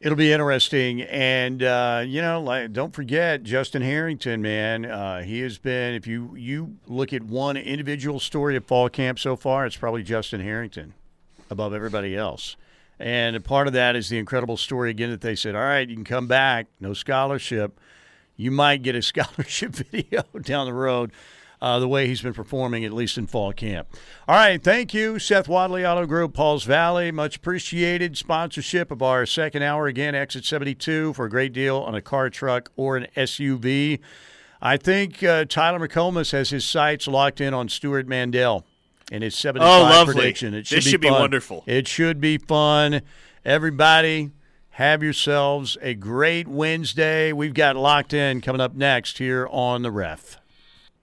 [0.00, 4.84] It'll be interesting, and uh, you know, like don't forget Justin Harrington, man.
[4.84, 5.94] Uh, he has been.
[5.94, 10.04] If you you look at one individual story of fall camp so far, it's probably
[10.04, 10.94] Justin Harrington
[11.50, 12.56] above everybody else.
[13.00, 15.88] And a part of that is the incredible story again that they said, all right,
[15.88, 17.80] you can come back, no scholarship.
[18.36, 21.12] You might get a scholarship video down the road.
[21.60, 23.88] Uh, the way he's been performing, at least in fall camp.
[24.28, 27.10] All right, thank you, Seth Wadley Auto Group, Pauls Valley.
[27.10, 31.96] Much appreciated sponsorship of our second hour again, exit 72 for a great deal on
[31.96, 33.98] a car, truck, or an SUV.
[34.62, 38.64] I think uh, Tyler McComas has his sights locked in on Stewart Mandel
[39.10, 40.14] and his 75 Oh, lovely.
[40.14, 40.54] prediction.
[40.54, 41.64] It should This be should be wonderful.
[41.66, 43.02] It should be fun.
[43.44, 44.30] Everybody,
[44.70, 47.32] have yourselves a great Wednesday.
[47.32, 50.38] We've got locked in coming up next here on the ref.